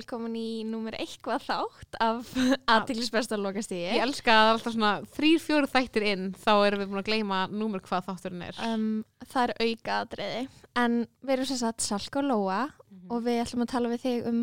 [0.00, 2.30] velkomin í númer eitthvað þátt af
[2.72, 3.90] aðtiklisbesta lokastíði.
[3.94, 7.40] Ég elska að alltaf svona þrýr, fjóru þættir inn þá erum við búin að gleyma
[7.52, 8.60] númer hvað þátturinn er.
[8.64, 8.86] Um,
[9.30, 10.44] það er auka aðdreiði,
[10.82, 10.96] en
[11.26, 12.60] við erum sem sagt Salka og Lóa
[12.90, 13.10] Mhm.
[13.14, 14.40] og við ætlum að tala við þig um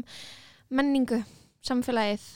[0.71, 1.17] menningu,
[1.67, 2.27] samfélagið,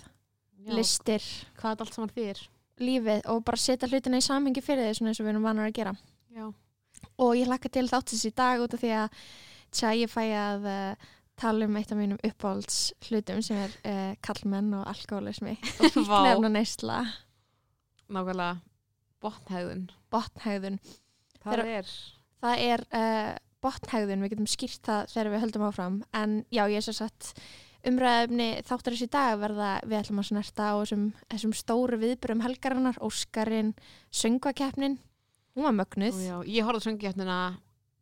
[0.62, 1.24] Já, listir,
[1.58, 2.42] Hvað er allt saman þýr?
[2.82, 5.70] lífið og bara setja hlutina í samhengi fyrir þig svona eins og við erum vanar
[5.70, 5.94] að gera.
[6.36, 6.52] Já.
[7.18, 9.10] Og ég hlakka til þáttis í dag út af því að
[9.72, 10.96] tja, ég fæ að uh,
[11.42, 15.94] tala um eitt af mínum uppáhalds hlutum sem er uh, kallmenn og alkoholismi og Vá.
[15.98, 17.00] fíknefna neysla,
[18.12, 18.60] Nákvæmlega
[19.24, 19.84] botnhæðun.
[20.12, 20.80] botnhægðun.
[21.42, 21.92] Það Þegar- er,
[22.42, 26.00] Það er uh, botnhægðun, við getum skýrt það þegar við höldum áfram.
[26.18, 27.32] En já, ég er svo satt
[27.86, 32.98] umræðumni þáttar þessi dag verða við ætlum að snerta á þessum, þessum stóru viðbyrjum helgarinnar,
[33.06, 33.72] Óskarinn,
[34.14, 34.98] söngvakeppnin.
[35.56, 36.18] Hún var mögnuð.
[36.18, 37.38] Ó, já, ég horfði söngjöfnina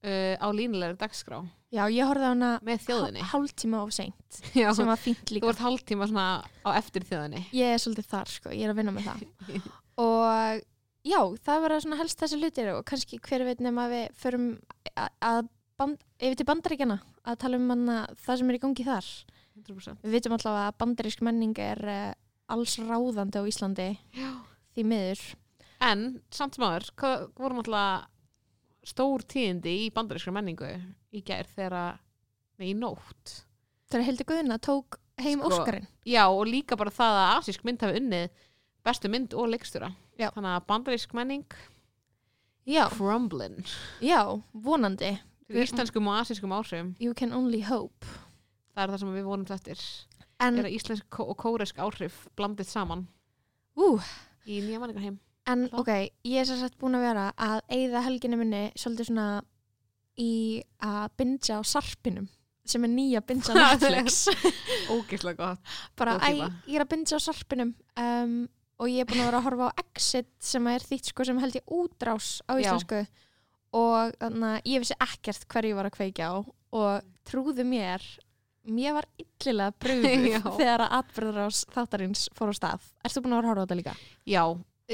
[0.04, 3.24] uh, á línulegri dagskrá Já, ég horfði á hana með þjóðinni.
[3.30, 5.52] hálftíma of seint, Já, sem var fínt þú líka.
[5.52, 6.26] ert hálftíma svona
[6.66, 7.44] á eftir þjóðinni.
[7.54, 9.22] Ég er svolítið þar, sko, ég er að vinna með það.
[10.06, 10.64] og
[11.06, 14.48] já, það verða svona helst þessi hlutir og kannski hver veit nema við förum
[14.98, 15.44] að,
[15.78, 16.98] band, yfir til bandaríkjana
[17.30, 19.12] að tala um hana, það sem er í gangi þar.
[19.60, 20.02] 100%.
[20.08, 22.14] Við vitum alltaf að bandarísk menning er uh,
[22.50, 24.32] alls ráðandi á Íslandi Já.
[24.74, 25.22] því miður.
[25.86, 28.08] En samt sem aður, hvað voru náttúrulega
[28.86, 30.70] stór tíðindi í bandarískra menningu
[31.12, 32.00] í gær þegar
[32.64, 33.40] í nótt.
[33.90, 35.88] Þegar Hildi Guðna tók heim Sko, Óskarinn.
[36.08, 38.30] Já, og líka bara það að asísk mynd hafi unnið
[38.86, 39.92] bestu mynd og leikstjóra.
[40.20, 41.46] Þannig að bandarísk menning
[42.70, 43.64] Já, crumbling.
[44.04, 44.22] já,
[44.54, 45.16] vonandi.
[45.50, 46.92] Íslenskum og asískum áhrifum.
[47.02, 48.06] You can only hope.
[48.76, 49.80] Það er það sem við vonum þettir.
[50.40, 53.08] En, Er íslensk og kóresk áhrif blandið saman
[53.76, 53.98] ú,
[54.46, 55.18] í nýja menningarheim.
[55.52, 55.80] En Klá.
[55.82, 55.92] ok,
[56.30, 59.28] ég er sér sett búin að vera að eigða helginni minni svolítið svona
[60.20, 60.32] í
[60.84, 62.28] að bingja á sarpinum
[62.70, 64.28] sem er nýja bingja á Netflix.
[64.94, 65.76] Ógislega gott.
[65.98, 68.36] bara, æ, ég er að bingja á sarpinum um,
[68.80, 71.40] og ég er búin að vera að horfa á Exit sem er þýtt sko sem
[71.42, 72.62] held ég útrás á Já.
[72.68, 73.02] íslensku
[73.80, 78.06] og þannig að ég vissi ekkert hverju ég var að kveikja á og trúðu mér
[78.70, 80.40] mér var illilega brugðuð Já.
[80.46, 82.88] þegar að atbyrðarás þáttarins fór á stað.
[83.08, 83.94] Erstu búin að vera að horfa á þetta líka?
[84.30, 84.44] Já,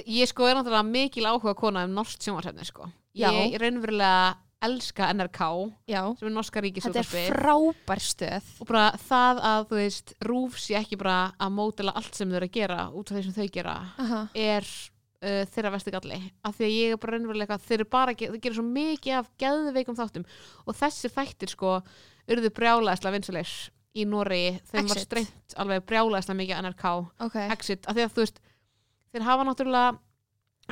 [0.04, 2.90] ég sko er náttúrulega mikil áhuga kona um norsk sjónvarsefni sko.
[3.16, 4.36] Ég raunverulega
[4.66, 5.40] elska NRK
[5.88, 6.02] Já.
[6.18, 8.48] sem er norska Þetta er frábær stöð.
[8.62, 12.38] og bara það að þú veist rúf sé ekki bara að mótela allt sem þau
[12.40, 14.22] eru að gera út frá því sem þau gera Aha.
[14.34, 18.16] er uh, þeirra versti galli af því að ég er bara raunverulega þeir eru bara,
[18.16, 20.26] þau gerir svo mikið af geðveikum þáttum
[20.66, 21.78] og þessi þættir sko
[22.26, 23.56] urðu brjálæðislega vinsalegir
[23.96, 25.06] í Nóri var Exit.
[25.06, 26.86] strengt alveg brjálæðislega mikið NRK
[27.28, 27.36] Ok.
[27.54, 28.42] Exit, af því að þú veist
[29.16, 29.96] þeir hafa náttúrulega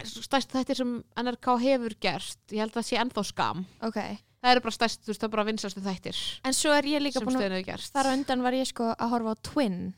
[0.01, 2.39] stærst þættir sem NRK hefur gert.
[2.51, 3.99] Ég held að það sé ennþá skam Ok.
[4.43, 7.03] það eru bara stærst, þú veist, það er bara vinsastu þættir En svo er ég
[7.03, 9.93] líka búin að, þar á undan var ég sko að horfa á Twin.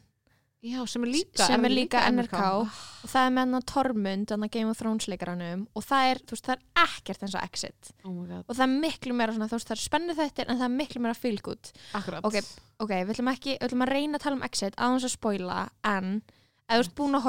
[0.66, 4.32] Já, sem er líka, sem er það líka NRK og það er með hann Tormund,
[4.34, 5.68] hann Game of Thrones leikaranum.
[5.78, 7.92] Og það er, þú veist, það er ekkert eins og Exit.
[8.02, 10.50] Oh my god, og það er miklu meira svona, þú veist, það er spennu þettir
[10.50, 11.70] en það er miklu meira feel good.
[11.94, 12.26] Akkurat.
[12.26, 12.40] Ok,
[12.82, 16.10] ok, við ætlum ekki, við ætlum að reyna að tala um Exit að spoila, en
[16.66, 17.20] ef þú ert búin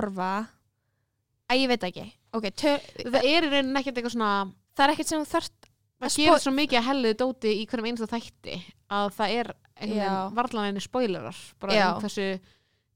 [1.51, 2.75] að ég veit ekki, ok, tö,
[3.05, 4.33] Það er í rauninni ekkert eitthvað svona
[4.77, 7.87] það er ekkert sem þú þarft Að gerir svo mikið að helluðu dóti í hverjum
[7.89, 8.57] einasta þætti
[8.93, 9.49] að það er
[9.97, 10.11] Já.
[10.37, 11.87] varðlanlega spoilerar bara Já.
[11.89, 12.27] um hversu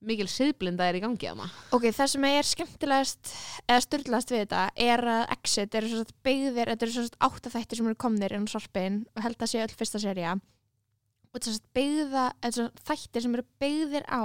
[0.00, 3.32] mikil siðblinda er í gangi að maður Ok, það sem er skemmtilegast
[3.66, 7.80] eða styrlaðast við þetta er að Exit eru svo byggðir, þetta eru svo átta þættir
[7.80, 11.50] sem eru komnir inn á sarpin og held að sé öll fyrsta serja og þetta
[11.50, 14.24] er svo byggða, þetta er svo þættir sem eru byggðir á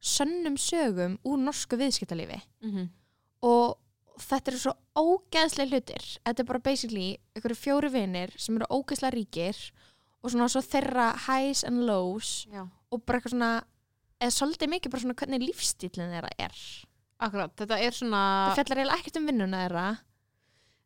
[0.00, 2.88] sönnum sögum úr norsku viðskiptalífi mm -hmm.
[3.46, 3.78] Og
[4.20, 6.06] þetta eru svo ógeðslega hlutir.
[6.26, 9.62] Þetta er bara basically einhverju fjóri vinir sem eru ógeðslega ríkir
[10.20, 13.52] og svona svo þeirra highs and lows Já, og bara eitthvað svona
[14.20, 16.62] eða svolítið mikið bara svona hvernig lífstílinn þeirra er.
[17.20, 19.88] Akkurat, þetta er svona það fellar eiginlega ekkert um vinnuna þeirra.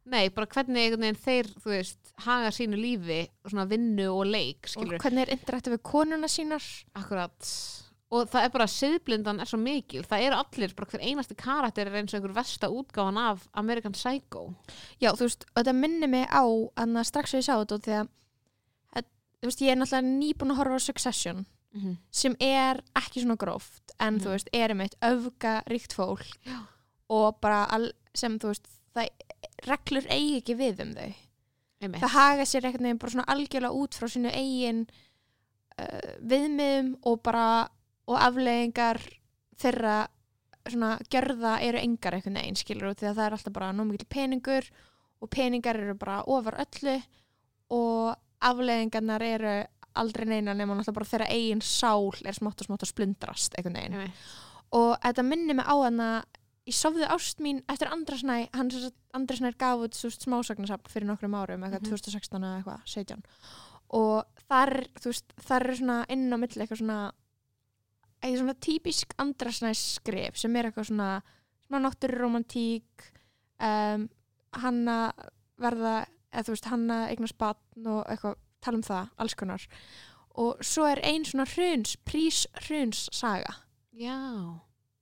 [0.05, 5.01] Nei, bara hvernig þeir, þú veist haga sínu lífi, svona vinnu og leik og skilur,
[5.01, 6.67] hvernig er interaktu við konuna sínar.
[7.01, 7.49] Akkurat
[8.15, 11.89] og það er bara, siðblindan er svo mikil það eru allir, bara hver einasti karakter
[11.91, 14.45] er eins og einhver versta útgáfan af American Psycho
[15.03, 17.97] já þú veist, þetta minni mig á að strax við ég sá þetta og því
[18.01, 18.09] að
[19.01, 21.97] að- þú veist, ég er náttúrulega nýbúin að horfa á Succession mm -hmm.
[22.11, 24.23] sem er ekki svona gróft en Mhm.
[24.25, 26.61] þú veist, er einmitt öfga ríkt fólk Já.
[27.09, 29.09] og bara al, sem þú veist, það
[29.67, 31.15] reglur eigi ekki við um þau
[31.81, 32.01] Einmitt.
[32.03, 34.87] það haga sér veginn bara svona algjörlega út frá sínu eigin
[35.79, 37.69] uh, viðmiðum og bara
[38.07, 39.01] og afleggingar
[39.61, 39.97] þeirra
[40.69, 43.87] svona gjörða eru engar einhvern veginn skilur út því að það er alltaf bara nóg
[43.91, 44.69] mikil peningur
[45.21, 46.97] og peningar eru bara ofar öllu
[47.71, 48.15] og
[48.45, 49.55] afleggingarnar eru
[49.95, 53.77] aldrei neina nema náttúrulega bara þeirra eigin sál er smátt og smátt að splundrast einhvern
[53.79, 54.25] veginn Einmitt.
[54.75, 56.09] og þetta minnir mig á hana
[56.67, 61.07] ég sofði ást mín eftir Andrasnæ hann sem sagt, Andrasnær gaf út svo smásagnasafn fyrir
[61.07, 61.91] nokkrum árum, eitthvað Mhm.
[61.93, 63.23] 2016 eða eitthvað, 17
[63.91, 64.73] og þar,
[65.05, 67.13] veist, þar er svona inn á milli eitthvað svona
[68.25, 71.11] eitthvað svona típisk Andrasnæs skrif sem er eitthvað svona
[71.69, 73.07] smá náttúruromantík
[73.61, 74.09] um,
[74.65, 74.99] hanna
[75.61, 75.95] verða
[76.35, 79.67] eða þú veist, hanna eignast batn og eitthvað, tala um það, alls konar.
[80.43, 83.61] Og svo er ein svona hruns, prís hruns saga.
[83.95, 84.19] Já,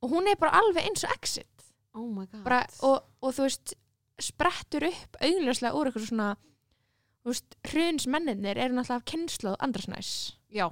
[0.03, 1.71] og hún er bara alveg eins og exit.
[1.97, 2.43] Oh my god.
[2.45, 3.73] Bara, og, og þú veist
[4.21, 6.29] sprettur upp augljóslega úr eitthvað svona
[7.23, 10.09] þú veist, hruns menninir eru náttúrulega af kynnslóð andrasnæs
[10.53, 10.67] Já,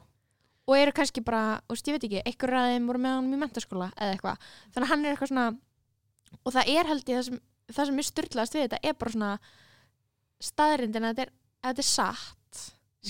[0.68, 3.90] og eru kannski bara, veist, ég veit ekki einhver ræðum voru með hann í mentaskóla
[3.98, 4.38] eða eitthvað.
[4.74, 5.48] Þannig að hann er eitthvað svona
[6.46, 7.40] og það er held ég það sem,
[7.72, 9.32] það sem er styrlaðast við þetta er bara svona
[10.42, 11.32] staðrindin að þetta er,
[11.62, 12.62] að þetta er satt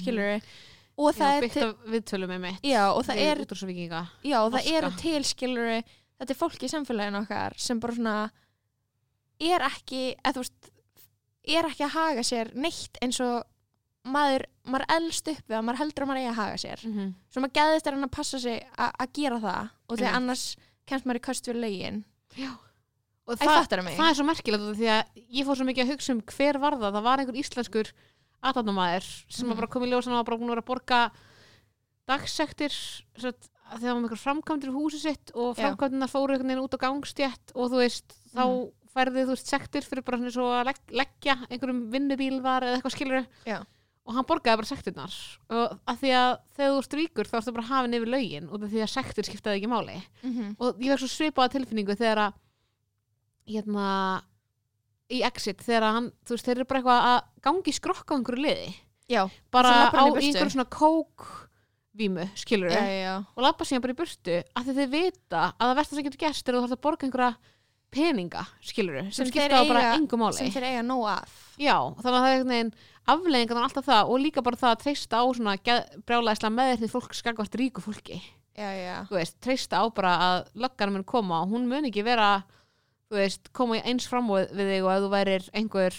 [0.01, 0.51] skilur við
[1.01, 1.17] og Mhm.
[1.17, 3.37] já það er af viðtölum með mitt já, og það er
[4.23, 5.69] Já, og það eru til skilur
[6.21, 8.15] þetta er fólk í samfélaginu okkar sem bara svona
[9.41, 10.69] er ekki, eða þú veist
[11.47, 13.43] er ekki að haga sér neitt eins og
[14.03, 16.93] maður, maður elst upp við að maður heldur að maður eigi að haga sér mm
[16.97, 17.13] -hmm.
[17.29, 20.15] svo maður geðist er hann að passa sig að gera það og því Einmitt.
[20.17, 20.45] annars
[20.87, 22.03] kemst maður í köst við lögin
[23.31, 26.11] Og Æ, það, það er svo merkilegt því að ég fór svo mikið að hugsa
[26.13, 27.91] um hver var það það var einhver íslenskur
[28.41, 29.51] aðtapnumæður sem Mm.
[29.53, 29.55] mm.
[29.59, 31.11] bara kom í ljós hann var bara búin að vera að borga
[32.09, 32.73] dagsektir
[33.15, 33.35] þegar
[33.71, 35.61] það var einhver framkvæmdur í húsi sitt og Já.
[35.63, 38.71] framkvæmdunar fóru einhvern veginn út á gangstjætt og þú veist, þá Mhm.
[38.95, 42.75] færði þú veist sektir fyrir bara svona svo að legg, leggja einhverjum vinnubíl var eða
[42.81, 43.63] eitthvað skilur Já.
[44.11, 45.15] Og hann borgaði bara sektirnar.
[45.55, 48.65] Og að því að þegar þú ert ríkur þá ertu bara hafin yfir lögin og
[48.67, 49.97] því að sektir skiptaði ekki máli.
[50.21, 50.55] Mm -hmm.
[50.59, 52.33] og ég var svo svipaða tilfinningu þegar að
[53.47, 53.87] hérna
[55.11, 58.17] í exit þegar að hann, þú veist, þeir eru bara eitthvað að gangi skrokka á
[58.17, 58.73] einhverju liði.
[59.11, 64.37] Já, bara á einhverju svona kókvímu skilur já, já, og labba síðan bara í burtu
[64.55, 66.85] af því þeir vita að það versta sem getur gerst er að þú þarf að
[66.85, 67.35] borga einhverja
[67.91, 70.37] peninga skilur sem, Sem skipta á bara eiga- engu máli.
[70.37, 71.33] sem þeir eiga nóg af.
[71.59, 72.73] Já, þannig að það er einhvern veginn
[73.09, 75.57] afleggingan og alltaf það og líka bara það að treysta á svona
[76.05, 78.21] brjálæðislega meðirnið fólk skakvart ríku fólki.
[78.51, 82.03] Já, já, þú veist, treysta á bara að löggan mun koma og hún mun ekki
[82.05, 82.43] vera
[83.11, 85.97] þú veist, koma í eins fram við þig og að þú værir einhver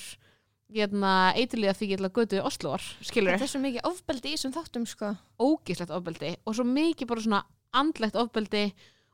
[0.72, 4.86] hérna, eiturlíða fíkil að götu Osloar, skilur þetta er svo mikið ofbeldi í þessum þáttum
[4.88, 5.12] sko.
[5.42, 7.42] Ógislegt ofbeldi og svo mikið bara svona
[7.76, 8.64] andlegt ofbeldi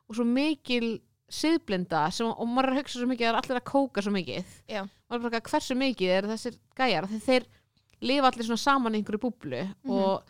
[0.08, 0.99] og svo mikil
[1.29, 4.52] siðblinda sem, og maður að hugsa svo mikið að allir að kóka svo mikið.
[4.70, 4.82] Já.
[5.11, 7.08] maður bara hversu mikið er þessir gæjar?
[7.11, 7.49] Þegar þeir
[8.00, 9.90] lifa allir svona saman í einhverju búblu Mhm.
[9.90, 10.22] og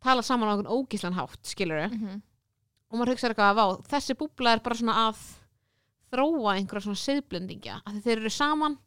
[0.00, 2.22] tala saman á einhvern ógislan hátt, skilur mm -hmm.
[2.90, 5.16] og maður hugsa eitthvað að þessi búbla er bara svona að
[6.12, 8.78] þróa einhverja svona siðblendingja að þeir eru saman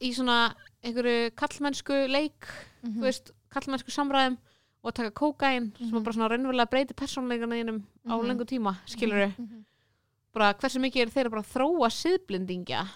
[0.00, 0.54] í svona
[0.84, 2.46] einhverju kallmennsku leik,
[2.82, 2.98] Mhm.
[2.98, 4.36] þú veist, kallmennsku samræðum
[4.84, 6.04] og taka kókain sem Mhm.
[6.04, 8.26] bara svona raunverulega breyti persónleikana þínum á Mhm.
[8.28, 9.64] lengu tíma, skilur Mhm.
[10.32, 12.86] bara hversu mikið er þeir að þróa siðblendingja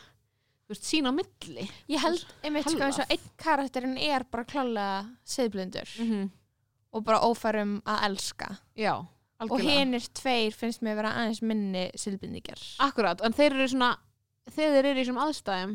[0.69, 1.69] þú veist, sína á milli.
[1.88, 6.31] Ég held, einmitt sko eins og einn karakterinn er bara klálega siðblindur -hmm.
[6.93, 8.56] og bara ófærum að elska.
[8.77, 9.06] Já,
[9.46, 13.93] og hinnir tveir finnst mér vera aðeins minni siðblindingar Akkurat, en þeir eru svona
[14.48, 15.75] þegar þeir eru í þessum aðstæðum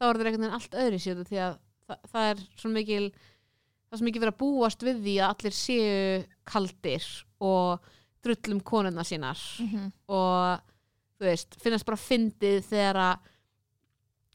[0.00, 3.02] þá eru þeir einhvern veginn allt öðri sér því að það, það er svona mikil
[3.10, 7.08] það er svo mikil verið að búast við því að allir séu kaldir
[7.50, 7.90] og
[8.24, 9.40] drullum konuna sínar.
[9.40, 9.92] -hmm.
[10.08, 10.66] og
[11.20, 13.29] þú veist, finnast bara fyndið þegar að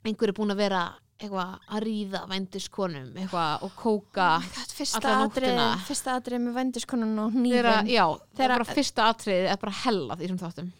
[0.05, 0.83] einhver er búin að vera
[1.15, 5.67] eitthvað að ríða vændiskonum eitthvað og kóka atrið nóttina.
[5.87, 8.03] fyrsta atrið með vændiskonun og nýðin já,
[8.35, 10.71] það er bara fyrsta atriðið er bara hella því sem þáttum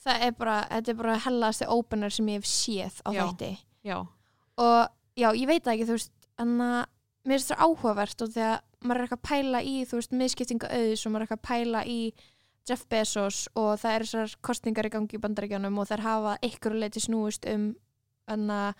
[0.00, 3.20] það er bara, þetta er bara hellaðasti opener sem ég hef séð á Já.
[3.28, 3.50] þætti
[3.86, 3.98] já,
[4.64, 4.80] og
[5.20, 6.80] já, ég veit ekki, þú veist en að
[7.28, 10.70] mér finnst það áhugavert og þegar maður er eitthvað að pæla í, þú veist, miðskiptinga
[10.72, 12.00] auðs og maður er eitthvað að pæla í
[12.68, 16.76] Jeff Bezos og það er þessar kostningar í gangi í bandaríkjanum og þær hafa ykkur
[16.80, 17.70] leiti snúist um
[18.30, 18.74] anna,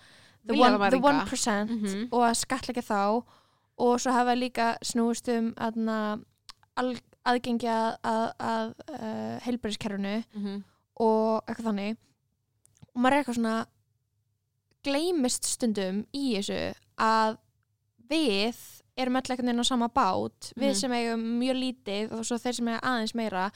[0.45, 1.25] the, one, the Milljarðamæringa.
[1.27, 2.07] 1% Mhm.
[2.11, 3.23] og að skatleika þá
[3.81, 5.53] og svo hafa líka snúist um
[7.25, 10.63] aðgengi að, að, að uh, heilbæriskerfinu mm
[11.01, 11.97] og eitthvað þannig
[12.93, 13.53] og maður er eitthvað svona
[14.85, 16.57] gleymist stundum í þessu
[17.01, 17.37] að
[18.11, 18.57] við
[19.01, 20.75] erum öll einhvern veginn á sama bát við Mhm.
[20.81, 23.51] sem eigum mjög lítið og svo þeir sem eiga aðeins meira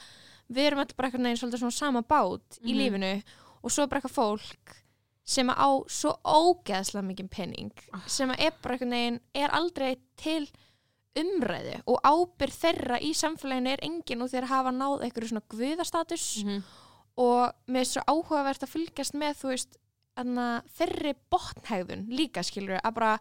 [0.50, 2.78] við erum öll bara einhvern veginn svona sama bát í Mhm.
[2.80, 3.22] lífinu
[3.62, 4.76] og svo er bara eitthvað fólk
[5.26, 8.04] sem á svo ógeðslega mikið penning Ah.
[8.06, 10.46] sem er bara einhvern veginn er aldrei til
[11.16, 16.26] umræðu og ábyrð þeirra í samfélaginu er engin og þeir hafa náð einhverju svona guðastatus
[16.44, 16.62] -hmm.
[17.16, 19.76] og mér er svo áhugavert að fylgjast með þú veist
[20.16, 23.18] þeirri botnhægðun líka skilur að bara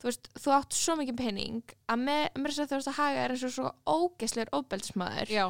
[0.00, 3.22] þú veist, þú átt svo mikið pening að með, þess að þú veist að haga
[3.24, 5.44] er eins og svo ógeðslegur óbeldismæður já,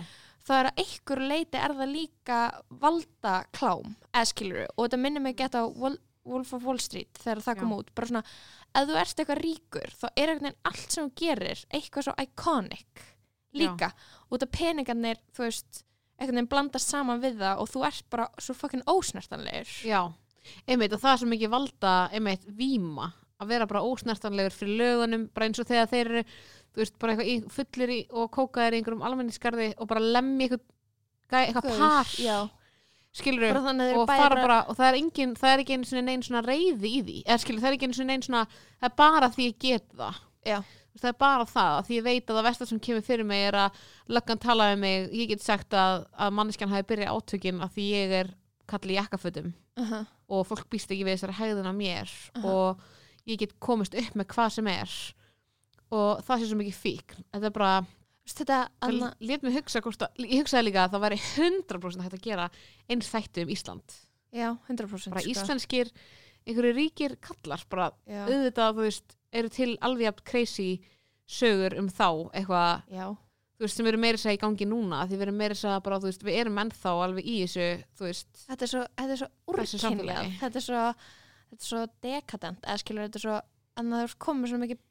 [0.45, 2.41] þá er að einhver leiti er það líka
[2.85, 7.13] valda klám, eða skilur og þetta minnir mig gett á Wol- Wolf of Wall Street
[7.21, 7.61] þegar það Já.
[7.61, 8.23] kom út bara svona,
[8.75, 13.03] ef þú ert eitthvað ríkur þá er veginn allt sem þú gerir eitthvað svo iconic
[13.55, 13.91] líka.
[14.35, 15.83] Út af peningarnir, þú veist
[16.19, 19.69] einhvern veginn blandast saman við það og þú ert bara svo fucking ósnertanlegur.
[19.87, 20.01] Já.
[20.67, 25.29] Einmitt og það er svo mikið valda einmitt víma að vera bara ósnertanlegur fyrir lögunum,
[25.35, 26.25] bara eins og þegar þeir eru
[26.75, 30.62] veist, bara eitthvað í- fullir í og kókaðir í einhverjum almenningskarði og bara lemmi eitthvað,
[31.79, 32.07] par
[33.14, 36.25] skilur þeir og fara bara, og það er engin það er ekki einu svona neinn
[36.26, 38.97] svona reyði í því eða skilur, það er ekki einu svona neinn svona það er
[39.03, 40.59] bara því ég get það Já.
[40.95, 43.41] Það er bara það, að því ég veit að það versta sem kemur fyrir mig
[43.49, 43.79] er að
[44.14, 47.87] löggan tala um mig, ég get sagt að, að manneskjan hafi byrjað átökin að því
[47.91, 48.31] ég er
[48.71, 50.05] kallið jakkafötum uh -huh.
[50.29, 52.53] og fólk býst ekki við þessari hegðun af mér Aha.
[52.53, 52.85] og
[53.31, 54.97] ég get komist upp með hvað sem er.
[55.95, 57.14] Og það sé svo mikið fík.
[57.33, 57.75] Þetta er bara,
[58.31, 62.19] þetta anna, lét mig hugsa hvort að, ég hugsaði líka að það væri 100% hægt
[62.19, 62.49] að gera
[62.90, 63.99] eins þættu um Ísland.
[64.35, 65.31] Já, 100% bara sko.
[65.31, 65.90] íslenskir,
[66.45, 70.71] einhverju ríkir kallar, bara já, auðvitað þú veist, eru til alveg jafn crazy
[71.31, 72.83] sögur um þá eitthvað,
[73.54, 76.00] þú veist, sem eru meira sér í gangi núna, því við erum meira sér bara,
[76.02, 78.33] þú veist, við erum ennþá alveg í þessu, þú veist.
[78.49, 80.83] Þetta er svo, þetta er svo úrkynlega þetta er svo,
[81.54, 83.37] þetta er svo dekadent eða skilur þetta er svo
[83.80, 84.82] en það er komið svo mikið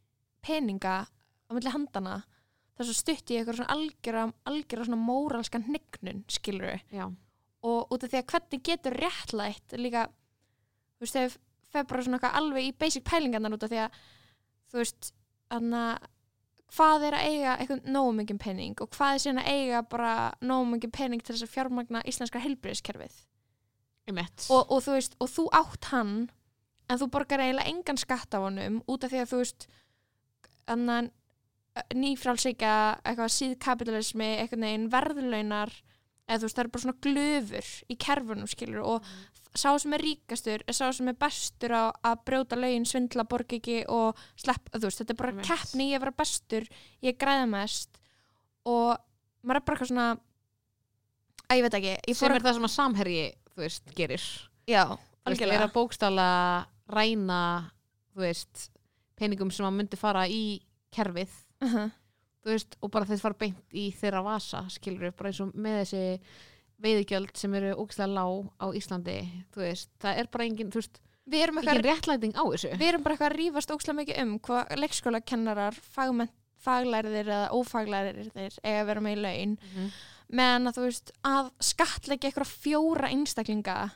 [0.44, 2.16] peninga á milli handana
[2.74, 7.06] það er svo stutt í eitthvað svona algjöra algjöra svona móralska hnignun skilur já,
[7.64, 10.08] og út af því að hvernig getur réttlætt líka
[10.98, 11.38] þú veist þegar
[11.74, 14.02] fer bara svona alveg í basic pælingarnar út af því að
[14.72, 15.14] þú veist
[15.54, 15.84] anna,
[16.74, 20.14] hvað er að eiga eitthvað nógu mikið pening og hvað er síðan að eiga bara
[20.42, 23.20] nógu mikið pening til þess að fjármagna íslenska heilbriðiskerfið
[24.10, 24.48] einmitt.
[24.52, 26.16] Og, og þú veist, og þú átt hann
[26.90, 29.68] en þú borgar eiginlega engan skatt af honum út af því að þú veist
[31.98, 35.72] nýfrálsíka eitthvað síðkapitalismi eitthvað neginn verðlaunar
[36.30, 39.08] eða þú veist, það er bara svona glöfur í kerfunum skilur og
[39.58, 43.58] sá sem er ríkastur er sá sem er bestur á að brjóta lögin, svindla, borga
[43.58, 46.66] ekki og slepp, þú veist, þetta er bara keppni í að vera bestur,
[47.06, 48.00] ég græða mest.
[48.66, 48.96] Og
[49.46, 50.08] maður er bara eitthvað svona
[51.50, 54.26] að ég veit ekki, ég sem er það sem að samherji, þú veist, gerir.
[54.72, 55.68] Já, Þú veist, er algjörlega.
[55.68, 56.28] að bókstala
[56.90, 57.72] ræna,
[58.16, 58.70] veist
[59.16, 60.62] peningum sem að myndi fara í
[60.94, 61.30] kerfið,
[61.64, 61.92] uh -huh.
[62.46, 66.20] veist og bara þess fara beint í þeirra vasa skilur bara eins og með þessi
[66.84, 69.18] veiðigjöld sem eru ógstlega lág á Íslandi
[69.54, 73.04] þú veist, það er bara engin, þú veist við engin réttlæting á þessu við erum
[73.04, 76.30] bara eitthvað að rífast ókslega mikið um hvað leikskólakennarar, fagmenn,
[76.64, 79.92] faglærðir eða ófaglærðir eiga að vera með í laun Mhm.
[80.30, 83.92] meðan að þú veist að skatleggja eitthvað fjóra einstaklinga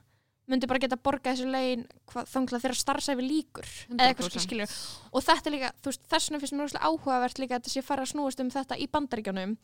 [0.47, 1.83] myndi bara geta borgað þessu laun
[2.31, 4.45] þangla þeirra starfsæfi líkur eða eitthvað 100%.
[4.45, 4.77] skilur
[5.11, 7.73] og þetta er líka, þú veist, þess vegna finnst mér rosalega áhugavert líka að þetta
[7.73, 9.57] sé fara að snúast um þetta í bandaríkjunum.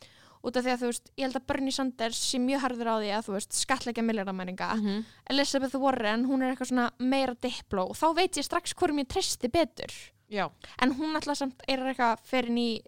[0.43, 2.95] Út af því að þú veist, ég held að Bernie Sanders sé mjög harður á
[2.99, 4.67] því að þú veist, skatleggja milljarðamæringa.
[4.75, 5.05] Mhm.
[5.31, 9.07] Elizabeth Warren, hún er eitthvað svona meira dipló og þá veit ég strax hverjum ég
[9.07, 9.93] treysti betur.
[10.27, 10.49] Já,
[10.81, 12.81] en hún alltaf samt er eitthvað ferin í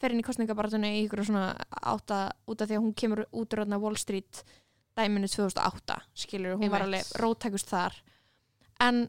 [0.00, 3.78] ferin í kostningabaratunni í ykkur svona átta út af því að hún kemur út úr
[3.78, 4.42] Wall Street
[4.96, 7.06] dæminu 2008 skilur, hún var Einmitt.
[7.06, 7.94] alveg rótækust þar
[8.80, 9.08] en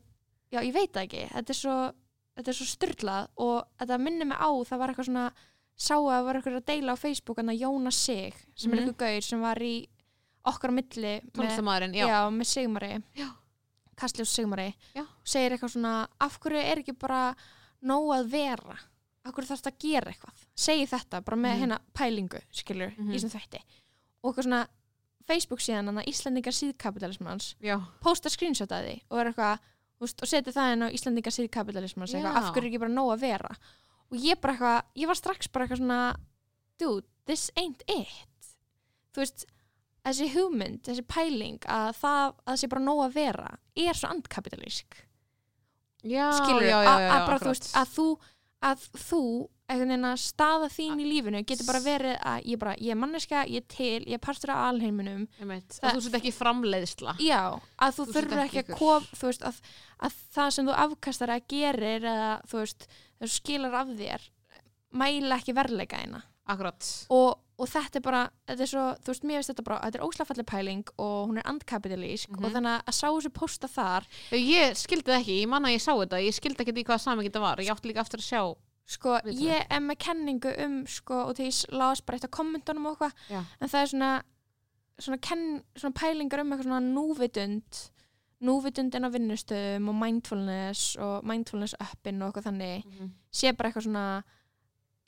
[0.52, 1.76] já, ég veit það ekki þetta er svo,
[2.38, 5.26] þetta er svo styrlað og þetta minnir mig á, það var eitthvað svona
[5.76, 8.76] sá að það var eitthvað að deila á Facebook en að Jónas Sig, sem er
[8.80, 8.90] Mhm.
[8.90, 9.88] eitthvað gaur sem var í
[10.46, 13.04] okkar á milli tónlistamæðurinn, já, já, með Sigmari.
[13.96, 15.06] Kastljós Sigmari Já.
[15.24, 17.36] segir eitthvað svona af hverju er ekki bara
[17.84, 18.78] nóg að vera
[19.26, 21.62] af hverju þarf þetta að gera eitthvað segi þetta bara með Mhm.
[21.62, 23.14] hérna pælingu skilur, Mhm.
[23.14, 23.62] í sem þvætti
[24.24, 24.68] og eitthvað svona
[25.30, 27.54] Facebook síðan hann að Íslandingar síðkapitalismans
[28.04, 29.64] posta screenshot að því og eitthvað
[30.04, 33.24] veist, og seti það inn á Íslandingar síðkapitalismans af hverju er ekki bara nóg að
[33.24, 33.56] vera?
[34.12, 36.02] Og ég bara eitthvað, ég var strax bara eitthvað svona
[36.82, 38.52] dude, this ain't it.
[39.14, 39.46] Þú veist
[40.04, 43.50] þessi hugmynd, þessi pæling að það að þessi bara nóg að vera
[43.80, 45.00] er svo andkapitalísk.
[46.04, 47.28] Skilur, að, að
[47.80, 48.08] að þú,
[48.68, 49.22] að þú
[49.72, 53.00] einhvern veginn að staða þín í lífinu getur bara verið að ég bara, ég er
[53.00, 55.78] manneska, ég er til ég er partur af alheiminum Einmitt.
[55.82, 57.40] Að þú sett ekki framleiðsla já,
[57.80, 59.62] að þú Þú þurfur ekki að þú veist, að,
[60.04, 62.88] að það sem þú afkastar að gerir eða þú veist,
[63.24, 64.28] þú skilar af þér
[64.94, 66.22] mæla ekki verðleika eina
[67.16, 70.00] og, og þetta er bara, þetta er svo, þú veist, mér veist þetta bara, þetta
[70.02, 72.44] er óslagfalleg pæling og hún er andkapitalísk Mhm.
[72.46, 74.04] og þannig að sá þessu posta þar,
[74.36, 77.00] ég skildi það ekki ég manna að ég sá þetta, ég skildi ekki í hvaða
[77.00, 78.44] saman þetta var ég átti líka aftur að sjá
[78.86, 79.42] sko, Viðtalið.
[79.48, 82.98] ég er með kenningu um, sko, og því ég las bara eitt af kommentunum og
[82.98, 83.14] eitthvað,
[83.62, 84.12] en það er svona
[85.00, 87.84] svona, ken, svona pælingar um eitthvað svona núvitund
[88.44, 93.12] núvitundin á vinnustöðum og mindfulness og mindfulness uppin og eitthvað þannig Mhm.
[93.32, 94.24] sé bara eitthvað svona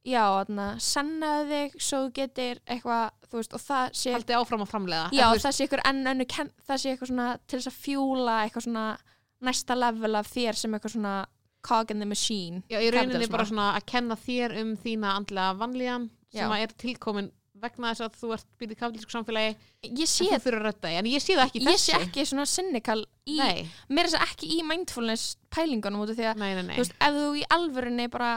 [0.05, 4.61] já, þarna, sannaðu þig svo þú getur eitthvað, þú veist, og það sé Haldið áfram
[4.61, 7.79] að framlega já, það sé eitthvað enn önnu það sé eitthvað svona til þess að
[7.85, 8.97] fjúla eitthvað svona
[9.41, 11.25] næsta level af þér sem eitthvað svona
[11.65, 15.55] cog in the machine Já, í rauninni bara svona að kenna þér um þína andlega
[15.61, 17.31] vanlíðan sem að er tilkomin
[17.65, 19.53] vegna þess að þú ert býðið kapitísku samfélagi
[20.01, 21.85] ég sé, en þú fyrir að rötta en ég sé það ekki í ég þessu
[21.85, 26.19] sé ekki svona cynical í, mér er þess að ekki í mindfulness pælingunum út af
[26.19, 26.75] því að, nei, nei, nei.
[26.75, 28.31] þú veist, ef þú í alvörunni bara,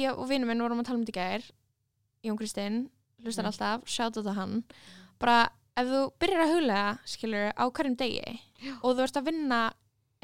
[0.00, 1.46] ég og vinur minn vorum að tala um þetta í gær
[2.24, 2.80] Jón Kristinn,
[3.20, 3.50] hlustar Mm.
[3.52, 4.64] alltaf, sjátt á hann
[5.20, 5.38] bara,
[5.76, 8.72] ef þú byrjar að huglega skilur, á hverjum degi Já.
[8.80, 9.60] og þú ert að vinna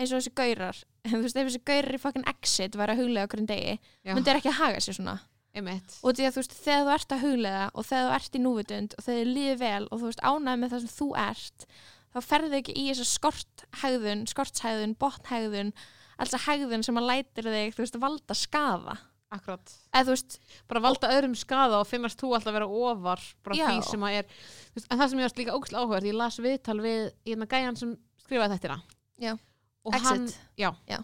[0.00, 3.26] eins og þessi gaurar þú veist, ef þessi gaurar í fucking exit væri að huglega
[3.26, 3.76] á hverjum degi,
[4.10, 5.16] myndir ekki að haga sér svona?
[5.50, 5.96] Einmitt.
[6.06, 8.42] Og því að þú veist, þegar þú ert að huglega og þegar þú ert í
[8.44, 11.66] núvitund og þegar þið líður vel og þú veist ánægð með það sem þú ert
[12.10, 15.72] þá ferðu ekki í þessa skorthægðun skortshægðun, botnhægðun
[16.20, 18.96] alls að hægðun sem að lætir þig þú veist, valda skaða.
[19.30, 19.74] Akkurat.
[19.94, 20.38] Þú veist,
[20.70, 23.66] bara valda öðrum skada og finnast þú alltaf vera ofar bara Já.
[23.68, 24.32] því sem að er.
[24.74, 27.78] Veist, en það sem ég varst líka ógæslega áhugað ég las viðtal við hérna gæjan
[27.78, 27.92] sem
[28.24, 28.80] skrifaði þettina
[29.22, 29.36] Já.
[29.84, 30.40] Og hann, exit.
[30.58, 30.98] já, Já.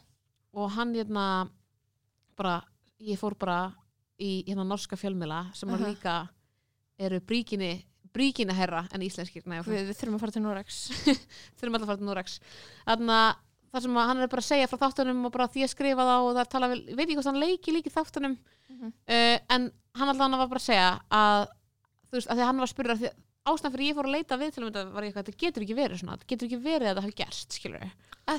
[0.52, 1.26] og hann hérna
[2.36, 2.62] bara,
[3.00, 3.72] ég fór bara
[4.20, 5.88] í hérna norska fjölmila sem uh Aha.
[5.88, 6.28] líka
[6.98, 7.84] eru bríkinni
[8.16, 9.42] bríkinni herra en íslenskir.
[9.46, 10.78] Nei, við, við þurfum að fara til Norex
[11.58, 12.38] þurfum alltaf að fara til Norex
[12.86, 13.34] þannig að
[13.72, 16.06] það sem að hann er bara að segja frá þáttunum og bara því að skrifa
[16.08, 18.36] þá og það er tala vel, ég veit ekki hvort hann leiki líki þáttunum.
[18.72, 18.92] Mhm.
[19.08, 21.46] uh, en hann alltaf var bara að segja að
[22.06, 23.12] þú veist, að því að hann var að spyrja
[23.46, 25.64] ástæðan fyrir ég fór að leita við til um þetta var ég eitthvað, þetta getur
[25.66, 27.84] ekki verið svona þetta getur ekki verið að þetta hafi gerst, skilur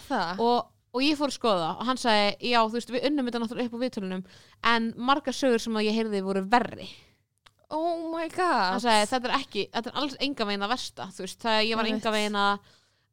[0.08, 0.58] það, og,
[0.94, 3.72] og ég fór að skoða og hann sagði, já, þú veist, við unnum þetta náttúrulega
[3.72, 4.24] upp á viðtölunum
[4.74, 6.90] en margar sögur sem að ég heyrði voru verri.
[7.70, 8.78] Oh my god.
[8.84, 11.80] Sagði, þetta er ekki, þetta er alls enga veginn að versta, þú veist, það ég
[11.82, 12.38] var enga veginn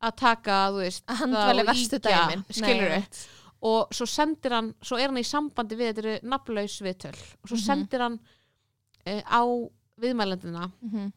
[0.05, 1.51] að taka, þú veist að það
[1.99, 3.01] og dæmin skilurðu?
[3.01, 3.25] Nei,
[3.64, 7.49] og svo sendir hann, svo er hann í sambandi við þetta eru nafnlaus viðtöl og
[7.49, 7.64] svo Mhm.
[7.64, 9.42] sendir hann uh, á
[10.05, 11.12] viðmælendina mhm, viðtölin,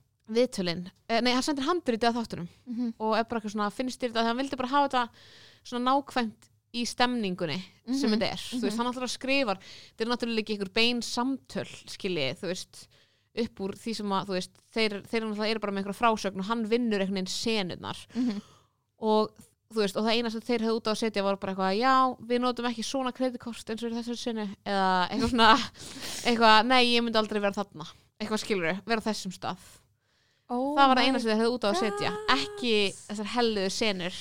[1.10, 4.12] uh, nei hann sendir handritið að þáttunum mhm, og er bara eitthvað svona, finnst þér
[4.12, 8.42] þetta þegar hann vildi bara hafa þetta svona nákvæmt í stemningunni sem Mhm, þetta er,
[8.52, 12.82] þú veist, hann alltaf skrifar þetta er náttúrulega ekki einhver bein samtöl skiljið, þú veist
[13.38, 16.42] upp úr því sem að, þú veist, þeir, þeir náttúrulega eru bara með einhverja frásögn
[16.44, 18.00] og hann vinnur einhvern veginn senurnar.
[18.18, 18.42] Mhm.
[19.08, 19.32] og
[19.74, 21.74] þú veist, og það eina sem þeir hefði út á að setja var bara eitthvað,
[21.78, 21.94] já,
[22.30, 25.50] við notum ekki svona kreditkort eins og þessari sinni eða eitthvað svona,
[26.32, 27.88] eitthvað, nei, ég myndi aldrei vera þarna,
[28.20, 29.68] eitthvað skilur vera þessum stað,
[30.50, 32.74] oh það var það my eina sem þeir hefði út á að setja ekki
[33.08, 34.20] þessar helluðu senur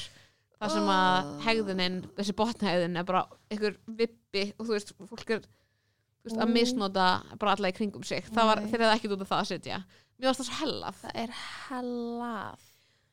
[0.56, 1.32] þar sem að Oh.
[1.44, 6.52] hegðunin þessi botnhegðun er bara einhver vippi og þú veist, fólk er veist, að Oh.
[6.54, 7.08] misnota
[7.38, 8.24] bara alla í kringum sig.
[8.32, 9.82] Það var, þeir hefði ekki út á það að setja.
[10.16, 10.94] Mér varst það svo hellað.
[11.02, 11.34] Það er
[11.68, 12.64] hellað.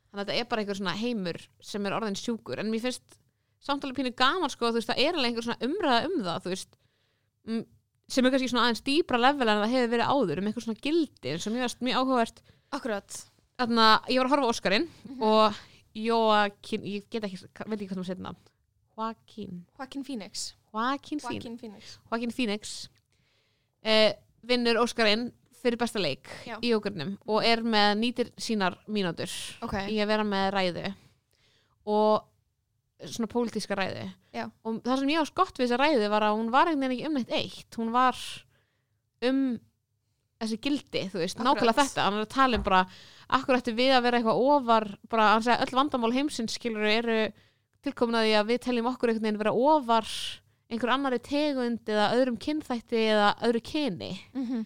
[0.08, 3.18] Þannig að þetta er bara einhver svona heimur sem er orðin sjúkur en mér finnst
[3.64, 6.76] samtalið pínu gaman sko veist það er alveg einhver svona umræða um það veist
[7.48, 7.62] mm,
[8.14, 10.82] sem er kannski svona aðeins dýbra level en það hefur verið áður um einhver svona
[10.84, 12.42] gildi sem varst mjög áhugavert
[12.78, 13.20] akkurat.
[13.60, 15.22] Þannig að ég var að horfa á Óskarinn Mhm.
[15.22, 15.54] og
[15.94, 18.34] Joaquin, ég get ekki veit ekki hvað það setna
[18.98, 20.54] Joaquin Joaquin Phoenix.
[20.74, 21.98] Joaquin Phoenix, Joaquin Phoenix.
[22.10, 22.88] Joaquin Phoenix
[23.84, 25.28] eh, vinnur Óskarinn
[25.62, 26.58] fyrir besta leik Já.
[26.60, 29.30] í okurnum og er með nýtir sínar mínútur
[29.64, 30.94] ok, í að vera með ræðu
[31.86, 32.24] og
[33.04, 34.04] svona pólitíska ræðu.
[34.34, 34.50] Já.
[34.64, 36.98] og það sem ég á skott við þessa ræðu var að hún var einhvern veginn
[36.98, 37.76] ekki um neitt eitt.
[37.78, 38.16] Hún var
[39.22, 39.60] um
[40.42, 41.48] þessi gildi, þú veist, Akkurat.
[41.54, 42.80] nákvæmlega þetta hann er að tala um bara,
[43.38, 47.18] akkur ætti við að vera eitthvað ofar, bara, hann segja öll vandamál heimsins skilur eru
[47.84, 50.08] tilkomin að við teljum okkur einhvern veginn vera ofar
[50.72, 54.12] einhver annari tegund eða öðrum kynþætti eða öðru kyni.
[54.34, 54.64] Mhm,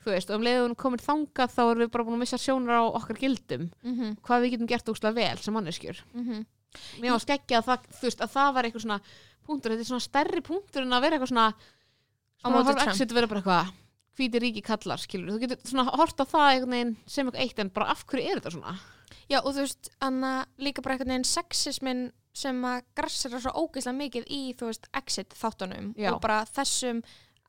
[0.00, 2.80] þú veist, og um leiðum komin þangað þá erum við bara búin að missa sjónar
[2.80, 6.00] á okkar gildum mhm, hvað við getum gert úrslega vel sem manneskjur.
[6.14, 6.46] Mhm.
[7.02, 9.00] Mér var skeggja að það, þú veist, að það var eitthvað svona
[9.44, 12.78] punktur, þetta er svona stærri punktur en að vera eitthvað svona Á svona móti horfa
[12.80, 12.94] Trump.
[12.94, 13.72] exit vera bara eitthvað
[14.18, 17.58] hvíti ríki kallar, skilur, þú getur svona hort á það einhvern veginn sem eitthvað eitt
[17.58, 18.78] en bara af hverju er þetta svona
[19.30, 22.00] Já, og þú veist, Anna, líka bara einhvern veginn sexismin
[22.34, 26.12] sem að grassir svo ógeðslega mikið í, þú veist, exit þáttunum Já.
[26.14, 27.02] og bara þessum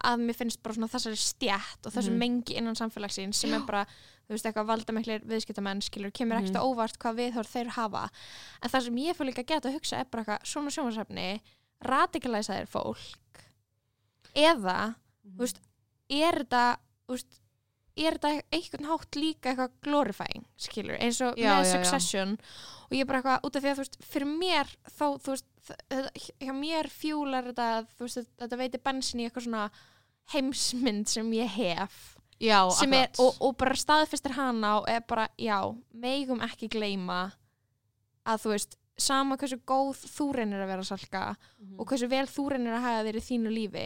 [0.04, 2.20] að mér finnst bara svona þessari stjætt og þessum Mhm.
[2.20, 3.86] mengi innan samfélagsins sem er bara,
[4.28, 6.62] þú veist, eitthvað valdamiklir viðskiptamenn, skilur, kemur ekkert Mhm.
[6.62, 8.10] á óvart hvað viðhorf þeir hafa.
[8.64, 11.42] En það sem ég fór líka að geta að hugsa er bara eitthvað svona sjónvarsefni,
[11.86, 13.46] radikalæsa þér fólk
[14.36, 14.96] eða,
[15.26, 15.60] þú veist,
[16.12, 16.64] er þetta,
[17.12, 17.40] veist,
[18.02, 21.72] er þetta einhvern hátt líka eitthvað glorifying, skilur, eins og Já, með já, já.
[21.76, 22.38] Succession
[22.88, 25.34] og ég er bara eitthvað út af því að þú veist, fyrir mér þá, þú
[25.36, 29.66] veist, þetta- hjá mér fjúlar þetta, þú veist, þetta veitir bensin í eitthvað svona
[30.34, 32.00] heimsmynd sem ég hef
[32.42, 35.60] já, sem er, og, og bara staðfistir hana og er bara, já,
[35.94, 37.32] megum ekki gleyma
[38.28, 41.22] að þú veist, sama hversu góð þú reynir að vera salka
[41.60, 41.80] Mhm.
[41.80, 43.86] og hversu vel þú reynir að hafa þér í þínu lífi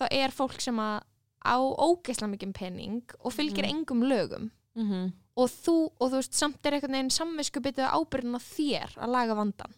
[0.00, 1.02] þá er fólk sem að
[1.44, 3.74] á ógeðslega mikið penning og fylgir Mhm.
[3.74, 4.50] engum lögum.
[4.76, 5.12] Mhm.
[5.36, 9.08] og þú, og þú veist, samt er einhvern veginn samvisku byttið ábyrðin á þér að
[9.10, 9.74] laga vandan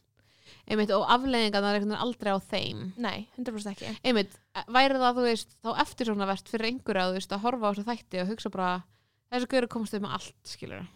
[0.68, 2.92] einmitt, og afleðingarnar er einhvern veginn aldrei á þeim.
[2.98, 3.98] Nei, 100% ekki.
[4.04, 4.32] Einmitt,
[4.68, 7.72] væri það, þú veist, þá eftir svona verðt fyrir einhverja, þú veist, að horfa á
[7.72, 8.84] þessu þætti og hugsa bara,
[9.32, 10.86] þessu gauður komast við með allt, skilur,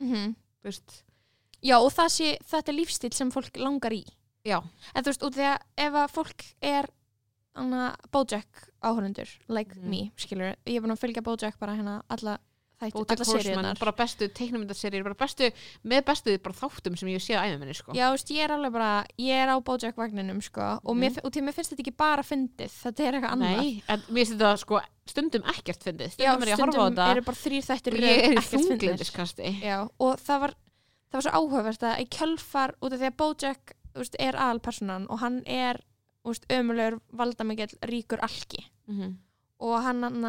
[0.00, 1.02] mm veist.
[1.62, 4.04] Já, og það sé, þetta er lífstíl sem fólk langar í.
[4.44, 4.62] Já,
[4.94, 6.88] En þú veist, út því að ef að fólk er
[7.54, 9.88] hana, Bojack áhörundur like Mhm.
[9.90, 12.38] me, skilur ég er búin að fylgja Bojack bara hérna alla
[12.80, 15.50] þætti, Bojack alla Horseman, bara bestu teiknumyndaseríur, bara bestu,
[15.84, 17.92] með bestu bara þáttum sem ég séð á æðum minni, sko.
[17.94, 21.20] Já, veist, ég er alveg bara, ég er á Bojack vagninum, sko, og, mér, Mhm.
[21.24, 23.56] og til mér finnst þetta ekki bara fyndið, þetta er eitthvað annað.
[23.56, 26.72] Nei, en mér finnst þetta, sko, stundum ekkert fyndið, Já, stundum er ég að horfa
[26.72, 27.10] á stundum þetta.
[27.12, 30.54] eru bara þrýr þættir og ég er í þunglindiskasti Já, og það var,
[31.12, 35.06] það var svo áhugavert að í kjölfar, út af því að Bojack veist, er aðalpersonan
[35.08, 35.78] og hann er
[36.48, 39.16] ömulegur, valdamikill, ríkur alki Mhm.
[39.60, 40.24] og hann hann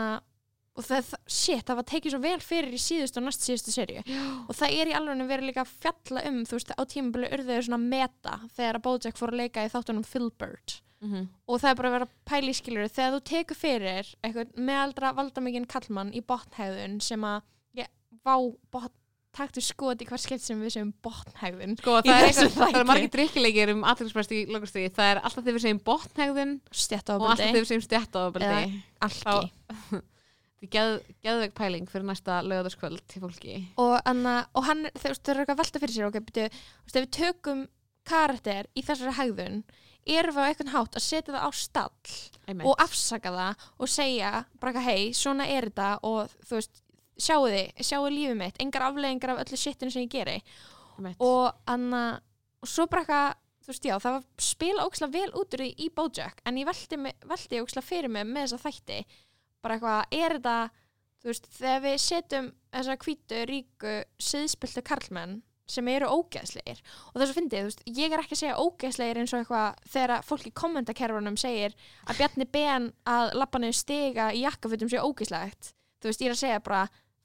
[0.75, 3.71] og það, shit, það var tekið svo vel fyrir í síðustu og næst síðustu
[4.05, 7.29] Já, og það er í alveg verið líka að fjalla um þú veist, á tímabili
[7.29, 11.27] urðuðu svona meta þegar að Bojack fór að leika í þáttunum Filbert Mhm.
[11.47, 15.67] og það er bara að vera pæli skilur þegar þú tekur fyrir eitthvað meðaldra valdamikinn
[15.67, 17.41] kallmann í botnhæðun sem að,
[17.75, 17.87] ég,
[18.25, 18.35] vá,
[18.71, 18.89] botn
[19.33, 22.87] taktu skot í hver skipt sem við segjum botnhæðun Sko, það er, eitthvað, það er
[22.89, 24.93] margir drikkilegir um aðtilsprest í lokastuði.
[24.93, 27.85] Það er alltaf þegar við segjum botnhegðun og alltaf þegar við segjum
[30.63, 30.93] Þetta er geð,
[31.25, 33.55] geðveik pæling fyrir næsta lögadaskvöld til fólki.
[33.83, 36.45] og, anna, og hann, þú veist, það er eitthvað að velta fyrir sér ok, byrju,
[36.53, 37.65] þú veist, við tökum
[38.07, 39.57] karakter í þessari hægðun
[40.03, 42.13] erum við á eitthvað hátt að setja það á stall
[42.47, 42.67] Einmitt.
[42.67, 46.82] og afsaka það og segja bara hei, svona er þetta og þú veist,
[47.23, 50.37] sjáu þið sjáu lífið mitt, engar afleðingar af öllu shitinu sem ég geri.
[50.97, 51.17] Einmitt.
[51.25, 52.03] og, anna,
[52.61, 55.69] og svo bara eitthvað þú veist, já, það var spila ókslega vel út úr því
[55.79, 58.97] í Bojack, en ég velti, mig- velti ókslega fyrir mig með þessa þætti.
[59.63, 60.55] Bara eitthvað, er þetta
[61.23, 65.37] þú veist, þegar við setjum þessa hvítu, ríku, siðspiltu karlmenn
[65.73, 69.21] sem eru ógeðslegir og þess að fyndið, þú veist, ég er ekki að segja ógeðslegir
[69.21, 74.27] eins og eitthvað þegar fólk í kommentakerfunum segir að Bjarni Ben að labba niður stiga
[74.35, 75.71] í jakkafutum sé ógeðslegt.
[76.03, 76.83] Þú veist, ég er að segja bara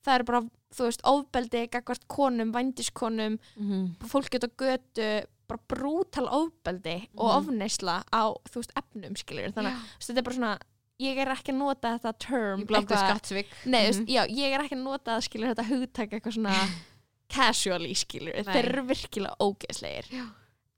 [0.09, 0.40] það er bara,
[0.75, 3.97] þú veist, ofbeldi gagvart konum, vændiskonum Mhm.
[4.09, 7.38] fólk geta götu bara brútal ofbeldi og Mhm.
[7.38, 9.81] ofneisla á, þú veist, efnum skilur þannig að
[10.12, 10.59] þetta er bara svona
[11.01, 13.66] ég er ekki að nota þetta term Ég eitthvað-.
[13.66, 13.92] Nei, Mhm.
[13.92, 16.55] veist, já, ég er ekki að nota skilur þetta hugtak eitthvað svona
[17.29, 18.55] casually skilur, Nei.
[18.55, 20.07] þeir eru virkilega ógeðslegir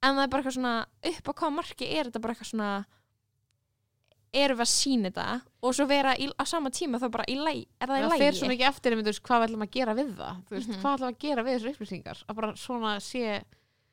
[0.02, 2.84] en það er bara eitthvað svona upp á hvað marki er þetta bara eitthvað svona
[4.32, 7.34] erum við að sína þetta og svo vera í, á sama tíma þá bara í
[7.34, 9.70] læg, er það í Það lægi fer svo mikið eftir veist, hvað við ætlum að
[9.70, 10.36] gera við það.
[10.50, 10.80] Veist, Mhm.
[10.80, 12.18] hvað ætlum að gera við þessar upplýsingar?
[12.28, 13.42] Að bara svona sé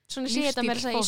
[0.10, 1.04] svona sé þetta með þess að í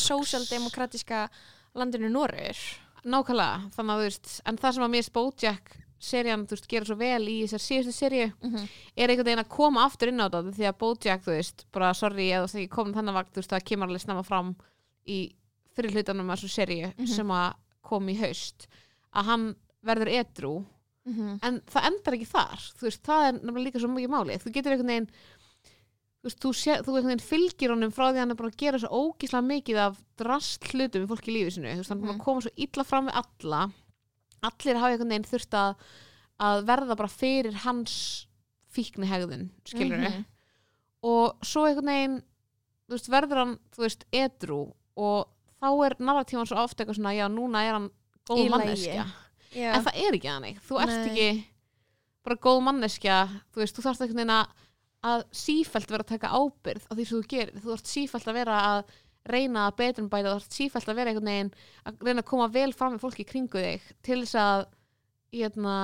[0.50, 1.30] sósjaldemokratiska
[1.76, 2.58] landinu Norður
[3.06, 3.72] nákvæmlega.
[3.76, 6.96] Þannig að þú veist, en það sem að mér spótjack serían, þú veist, gera svo
[6.96, 8.34] vel í þessar síðustu seríu
[8.98, 11.94] er einhvern veginn að koma aftur inn á þetta því að Bojack, þú veist, bara
[11.94, 14.56] sorry eða veist ekki komin þannig vakt, þú veist, það kemur alveg snemma fram
[15.08, 15.34] í
[15.76, 17.08] fyrir hlutanum af þessu seríu Mhm.
[17.08, 18.68] sem að kom í haust
[19.16, 20.66] að hann verður edru
[21.42, 22.60] en það endar ekki þar.
[22.84, 25.08] Veist, það er nefnilega líka svo mikið máli þú getur einhvern veginn
[26.20, 28.50] þú veist, þú, sé, þú einhvern veginn fylgir honum frá því að hann er bara
[28.52, 32.04] að gera svo ógíslega mikið af drast hlutum við fólk í lífi sinu veist, hann
[32.04, 32.20] er Mhm.
[32.20, 33.62] að koma svo illa fram við alla.
[34.44, 35.76] Allir hafa einhvern veginn þurft að,
[36.40, 38.28] að verða bara fyrir hans
[38.70, 40.26] fíkni hegðun, skilur Mhm.
[41.04, 42.24] og svo einhvern veginn
[42.90, 43.60] verður hann,
[44.12, 45.28] edru og
[45.62, 47.90] þá er narratífan svo ofta eitthvað svona, já, núna er hann
[48.30, 49.06] góð Í manneskja
[49.50, 49.70] Já.
[49.74, 51.10] en það er ekki þannig, þú ert Nei.
[51.10, 51.30] ekki
[52.28, 54.66] bara góð manneskja þú veist, þú þarft einhvern veginn að,
[55.10, 58.40] að sífælt vera að taka ábyrgð á því sem þú gerir, þú ert sífælt að
[58.40, 58.98] vera að
[59.30, 61.52] reyna að betra um bæta, þú ert sífælt að vera einhvern veginn
[61.90, 64.64] að reyna að koma vel fram með fólki kringu þig til þess að
[65.40, 65.76] hérna,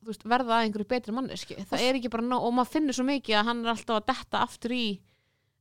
[0.00, 2.96] þú veist, verða að einhverju betri manneski það er ekki bara nóg, og maður finnur
[2.96, 4.84] svo mikið að hann er alltaf að detta aftur í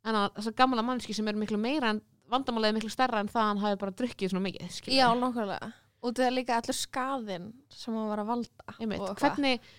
[0.03, 2.01] þessar gamla manneski sem er miklu meira en
[2.31, 4.99] vandamálega miklu stærra en það að hann hafi bara drukkið svona mikið skilurðu.
[4.99, 5.71] Já, nákvæmlega
[6.03, 9.69] og það er líka allur skaðinn sem hann var að valda Einmitt, hvernig,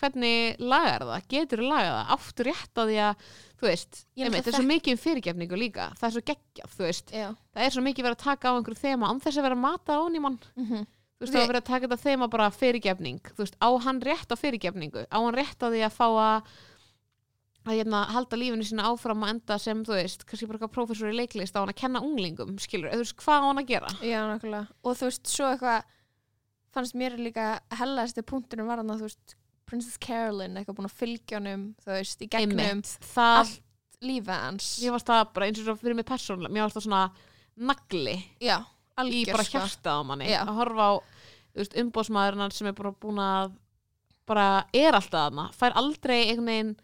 [0.00, 2.14] hvernig lagar það, getur lagað það?
[2.16, 3.26] Áttu rétt á því að
[3.62, 5.90] þú veist, einmitt, það er svo mikið um fyrirgefningu líka.
[6.00, 7.14] Það er svo geggjað, þú veist.
[7.14, 7.28] Já.
[7.54, 9.64] það er svo mikið verið að taka á einhverju þema án þess að vera að
[9.66, 10.38] mata á hann í mann.
[10.56, 10.90] Mm -hmm.
[10.90, 13.22] þú veist, það er verið að taka þetta þema bara fyrirgefning.
[13.36, 15.06] Þú veist, á hann rétt á fyrirgefningu?
[15.06, 16.52] Á hann rétt á því að fá að
[17.62, 21.16] að hérna, halda lífinu sína áfram og enda sem, þú veist, kannski bara prófessor í
[21.16, 23.92] leiklist á hann að kenna unglingum, skilur, þú veist, hvað á hann að gera?
[24.02, 24.78] Já, nákvæmlega.
[24.82, 25.84] Og þú veist, svo eitthvað
[26.72, 27.46] fannst mér líka
[27.78, 29.36] hellaðasti punkturinn var hann að þú veist
[29.68, 32.82] Princess Carolyn eitthvað búin að fylgja honum þú veist, í gegnum
[33.14, 33.60] það allt
[34.02, 34.70] lífið hans.
[34.82, 37.02] Mér varst það bara eins og fyrir mig persónulega mér varst það svona
[37.70, 39.60] nagli já, í algjör bara sko.
[39.60, 40.30] hjartað á manni.
[40.32, 40.40] Já.
[40.42, 40.92] að horfa á
[41.82, 43.54] umbóðsmaðurinnar sem er bara búin að
[44.28, 46.74] bara er alltaf þarna fær aldrei einhvern veginn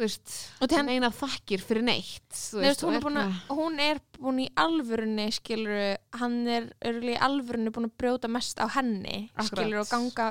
[0.00, 0.32] þú veist,
[0.78, 4.48] hann- neina þakkir fyrir neitt þú veist, hún, er búin að, hún er búin í
[4.56, 9.52] alvörunni skilur, hann er örgulega í alvörunni búin að brjóta mest á henni Akkurat.
[9.52, 10.30] skilur og ganga,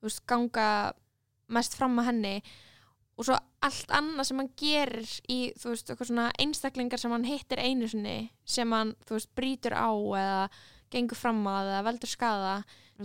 [0.00, 0.68] þú veist, ganga
[1.50, 2.34] mest fram á henni
[3.20, 7.26] og svo allt annað sem hann gerir í, þú veist, eitthvað svona einstaklingar sem hann
[7.28, 10.44] hittir einu sinni sem hann, þú veist, brýtur á eða
[10.90, 12.54] gengur fram að eða veldur skada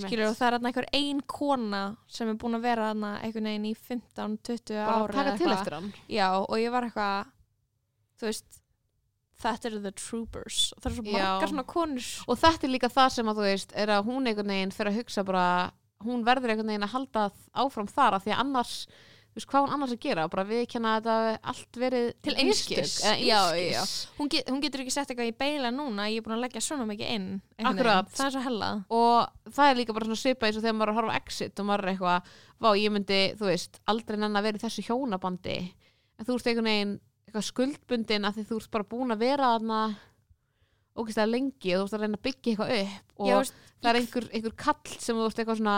[0.03, 3.73] skilur og það er einhver ein kona sem er búin að vera einhvern veginn í
[3.77, 5.23] 15-20 bara ára
[6.11, 7.33] Já, og ég var eitthvað
[8.19, 8.61] þú veist
[9.45, 10.59] þetta eru the troopers.
[10.75, 12.11] Og það eru svo margar svona konur.
[12.27, 14.91] Og þetta er líka það sem að þú veist er að hún einhvern veginn fyrir
[14.91, 15.47] að hugsa bara
[16.05, 17.25] hún verður einhvern veginn að halda
[17.65, 18.75] áfram þar af því að annars
[19.35, 22.35] þú veist hvað hún annars að gera bara við kenna að þetta allt verið Til
[22.39, 22.93] einskis.
[23.19, 23.95] Já, einskis.
[24.15, 26.63] hún, get, hún getur ekki sett eitthvað í beila núna ég er búin að leggja
[26.63, 27.27] svona mikið inn
[27.59, 28.07] Akkurat.
[28.15, 30.87] það er svo hellað og það er líka bara svona svipa eins og þegar maður
[30.87, 32.31] er að horfa exit og maður er eitthvað,
[32.63, 35.57] vá ég myndi þú veist, aldrei nenn að vera í þessu hjónabandi
[36.15, 36.95] en þú ert einhvern veginn
[37.27, 39.81] eitthvað skuldbundin því þú ert bara búin að vera þarna
[40.95, 43.37] ógeðslega lengi og þú ert að reyna að byggja eitthvað upp og Já,
[43.83, 45.77] það er einhver, einhver kall sem þú ert eitthvað svona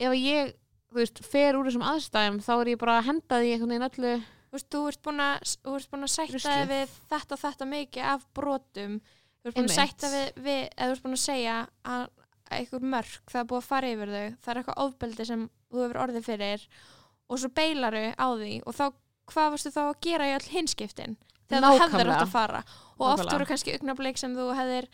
[0.00, 0.54] ef að ég,
[0.90, 3.88] þú veist, fer úr þessum aðstæðum þá er ég bara að henda því einhvern veginn
[3.90, 6.68] öllu þú veist, þú ert búin að, þú ert búin að sætta Ruslið.
[6.72, 9.76] við þetta og þetta mikið af brotum þú ert búin að Einmitt.
[9.80, 12.06] sætta við, við eða þú ert búin að segja að
[12.56, 15.40] einhver mörk, það er búið að fara yfir þau það er eitthvað ofbeldi sem
[15.72, 16.66] þú hefur orðið fyrir
[17.26, 18.84] og svo beilaru á því og þá,
[19.32, 21.16] hvað varstu þá að gera í all hinskiptin
[21.50, 22.14] þegar þú hefðir Nákvæmlega.
[22.14, 23.34] átt að fara og oft Nákvæmlega.
[23.34, 24.86] voru kannski augnablik sem þú hefðir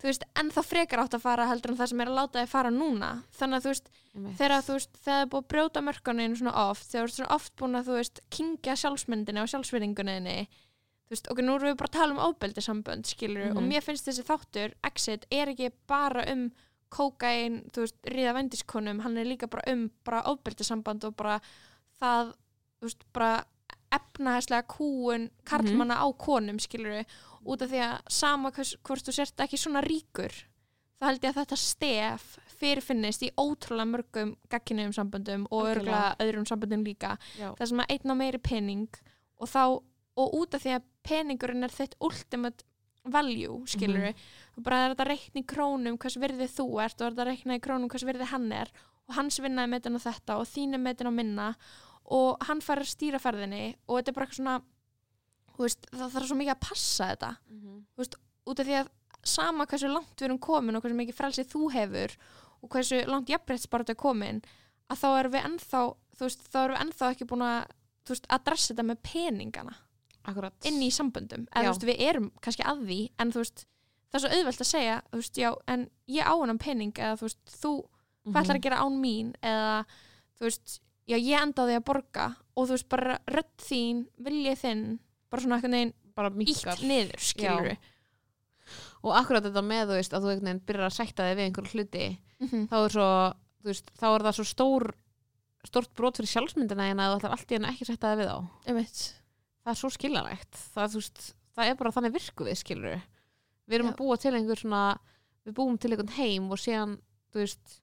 [0.00, 2.48] þú veist, ennþá frekar átt að fara heldur en það sem er að láta þig
[2.48, 3.90] fara núna þannig að þú veist,
[4.38, 7.34] þegar þú veist það er búið að brjóta mörkunni svona oft þegar þú ert svona
[7.36, 11.76] oft búin að þú veist kingja sjálfsmyndinni og sjálfsvirðingunni þú veist, ok, nú erum við
[11.82, 13.56] bara að tala um óbeldisambönd skilur Mhm.
[13.56, 16.50] og mér finnst þessi þáttur Exit er ekki bara um
[16.90, 21.40] kókain, þú veist, ríða vendiskonum hann er líka bara um bara óbeldisamband og bara
[22.00, 22.32] það
[22.80, 23.44] þú veist, bara
[23.92, 27.04] efnahæslega kúun karlmanna á konum skilur
[27.46, 30.34] út af því að sama hvers, hvort þú sért ekki svona ríkur
[31.00, 32.24] þá held ég að þetta stef
[32.60, 37.14] fyrirfinnist í ótrúlega mörgum gagkinuðum samböndum og örgulega öðrum samböndum líka.
[37.40, 37.54] Já.
[37.56, 38.98] það sem að einn á meiri pening
[39.40, 39.62] og þá,
[40.20, 42.66] og út af því að peningurinn er þitt ultimate
[43.08, 44.24] value, skilur við
[44.58, 47.24] og bara er þetta að reikna í krónum hvers virði þú ert og er þetta
[47.24, 48.72] að reikna í krónum hvers virði hann er
[49.08, 51.46] og hans vinnaði metin á þetta og þín er metin á minna
[52.12, 54.58] og hann fær að stýra ferðinni og þetta er bara eitthvað svona
[55.66, 57.84] veist, það þarf svo mikið að passa þetta Mhm.
[58.46, 58.88] út af því að
[59.22, 62.16] sama hversu langt við erum komin og hversu mikið frelsið þú hefur
[62.62, 64.42] og hversu langt jafnbrettsbaratu er komin
[64.90, 65.82] að þá erum við ennþá
[66.20, 67.66] veist, þá erum við ennþá ekki búin að
[68.08, 69.74] veist, adressa þetta með peningana
[70.24, 70.52] Akkurat.
[70.64, 73.66] inn í samböndum veist, við erum kannski að því en veist,
[74.10, 77.28] það er svo auðvelt að segja veist, já, en ég á hennan pening eða þú
[77.28, 77.72] veist, þú,
[78.26, 78.32] Mhm.
[78.34, 79.84] hvað ætlar að gera án mín eða
[80.40, 84.06] þú veist, já, ég enda á því að borga og þú veist, bara rödd þín,
[84.20, 84.98] viljið þinn
[85.30, 87.76] bara svona eitthvað neginn bara ítt minkar niður, skilur
[89.00, 91.46] og akkurat þetta með þú veist að þú einhvern veginn byrjar að sætta þig við
[91.48, 92.08] einhver hluti
[92.40, 92.60] Mhm.
[92.70, 93.08] þá er svo,
[93.68, 94.84] veist, þá er það svo stór
[95.68, 98.20] stórt brot fyrir sjálfsmyndina en að þú ætlar allt í henni ekki að sætta þig
[98.22, 99.00] við á einmitt.
[99.60, 100.60] Það er svo skiljanlegt.
[100.72, 101.20] Það, veist,
[101.52, 102.94] það er bara þannig virku við skilur
[103.68, 103.92] við erum Já.
[103.92, 104.84] að búa til einhver svona
[105.44, 106.94] við búum til einhvern heim og síðan
[107.30, 107.76] þú veist,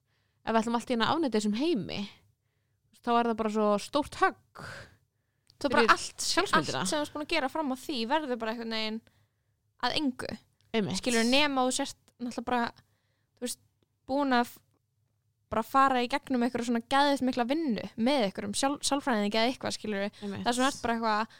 [0.44, 2.00] ef við ætlum allt í henni að afnæta þessum heimi
[2.98, 4.64] þá er það bara svo stórt högg
[5.58, 8.40] svo bara Fyrir allt, allt sem þú ert búin að gera fram á því verður
[8.40, 9.00] bara eitthvað neginn
[9.84, 10.30] að engu.
[10.74, 11.00] Einmitt.
[11.00, 12.62] skilur nema og þú sért náttúrulega bara
[13.38, 13.60] þú veist,
[14.08, 14.54] búin að
[15.48, 19.52] bara fara í gegnum eitthvað svona gæðið mikla vinnu með eitthvað um sjálf, sjálfræðingi eða
[19.52, 21.36] eitthvað skilur það er bara eitthvað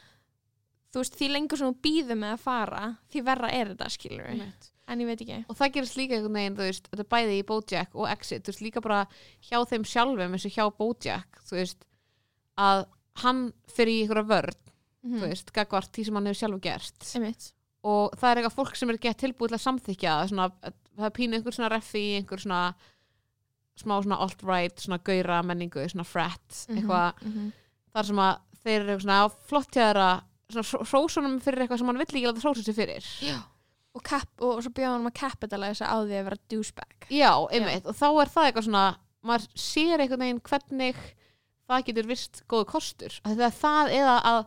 [0.89, 4.29] þú veist, því lengur sem þú býður með að fara því verra er þetta skilur
[4.31, 4.69] Einmitt.
[4.89, 5.39] en ég veit ekki.
[5.45, 8.45] Og það gerist líka einhvern veginn, þú veist, þetta er bæði í Bojack og Exit,
[8.45, 9.01] þú veist, líka bara
[9.45, 11.85] hjá þeim sjálfum eins og hjá Bojack, þú veist
[12.57, 12.87] að
[13.23, 14.59] hann fyrir í einhverja vörn,
[15.05, 17.09] mm þú veist, gagvart því sem hann hefur sjálfur gert.
[17.15, 17.49] Einmitt.
[17.87, 20.47] Og það er eitthvað fólk sem er gett tilbúið til að samþykja svona,
[20.99, 22.63] það pínu einhver svona reffi, einhver svona
[23.79, 27.51] smá svona alt-right, svona gaura menningu, svona frat, eitthvað mm -hmm.
[27.95, 30.09] þar sem að þeir eru svona á flott hjá þeirra,
[30.51, 33.05] svona hrósunum fyrir eitthvað sem hann vill ekki láta hrósa sig fyrir.
[33.93, 37.07] Og, cap, og svo bjóða hann að capitalize á því að vera douchebag.
[37.09, 40.99] Já, einmitt, og þá er það eitthvað svona maður sér einhvern veginn hvernig
[41.69, 43.19] það getur vist góðu kostur.
[43.23, 44.41] Að það eða að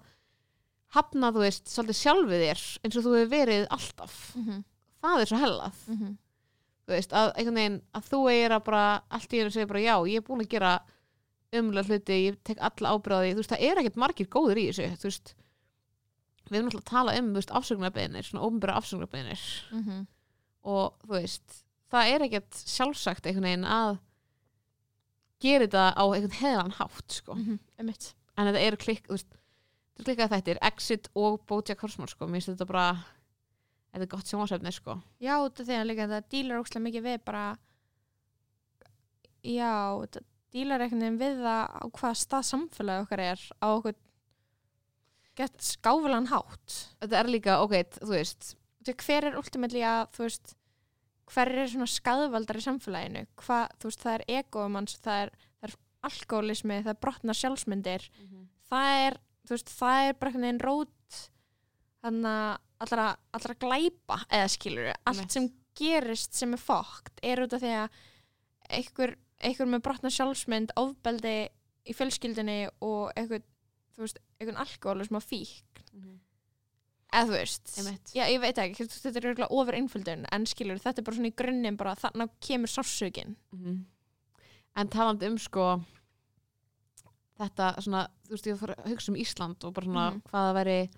[0.93, 4.19] hafna, þú veist, svolítið sjálfið þér eins og þú hefur verið alltaf.
[4.37, 4.65] Mm -hmm.
[5.03, 6.19] það er svo hellað, Mm
[6.83, 9.85] þú veist að einhvern veginn, að þú eigir að bara allt í einu segja bara
[9.85, 10.73] já, ég er búin að gera
[11.53, 14.89] umlega hluti, ég tek alla ábyrgði þú veist, það er ekkert margir góður í þessu
[14.99, 15.35] þú veist,
[16.49, 20.07] við erum alltaf að tala um, afsögnarbeginir svona ómbyra afsögnarbeginir -hmm.
[20.63, 23.99] og þú veist það er ekkert sjálfsagt einhvern veginn að
[25.43, 27.37] gera þetta á einhvern heðan hátt sko.
[27.37, 28.13] mm -hmm.
[28.37, 29.39] en þetta eru klikk þetta
[29.99, 32.27] er klikkað þættir Exit og Bojack Horseman sko.
[32.27, 32.87] mér finnst þetta bara
[33.93, 35.01] þetta er gott sjónvarsefni sko.
[35.21, 37.45] Já, þetta þegar líka það dílar ókslega mikið við bara
[39.43, 43.95] já, þetta dílar einhvern veginn við það á hvað stað samfélagi okkar er á okkur
[45.39, 50.57] gett skáfulan hátt þetta er líka, ok, þú veist hver er ultimately að þú veist
[51.31, 53.27] hver er svona skadvaldar í samfélaginu?
[53.41, 55.33] Hvað, þú veist, það er egomanns það er,
[55.63, 55.77] er
[56.09, 58.09] alkoholismi, það er brotna sjálfsmyndir.
[58.73, 61.21] Það er, þú veist, það er bara einhvern veginn rót
[62.03, 63.09] þannig að allra,
[63.39, 65.35] allra glæpa eða skilur allt Einmitt.
[65.37, 68.01] sem gerist sem er fókt er út af því að
[68.79, 71.37] einhver, einhver með brotna sjálfsmynd ofbeldi
[71.87, 73.43] í fjölskyldinni og einhver,
[73.95, 75.85] þú veist, einhvern alkoholism og fík
[77.13, 77.73] eða þú veist
[78.17, 81.29] já, ég veit ekki, þetta er örgulega ofur einföldun en skilur, þetta er bara svona
[81.33, 83.85] í grunninn bara þarna kemur sársökin Mhm.
[84.77, 85.83] en talandi um sko
[87.41, 90.23] þetta svona, þú veist, ég fór að hugsa um Ísland og bara svona Mhm.
[90.31, 90.91] hvað það veri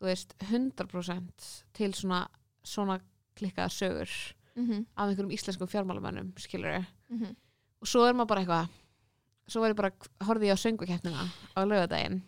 [0.00, 2.28] þú veist, 100% til svona
[2.64, 3.00] svona
[3.36, 4.08] klikkaða sögur
[4.56, 4.86] mm -hmm.
[4.96, 7.36] af einhverjum íslenskum fjármálamönnum skilur Mm
[7.80, 8.68] og svo er maður bara eitthvað
[9.48, 12.22] svo ég bara, horfði ég á söngukeppnina á laugardaginn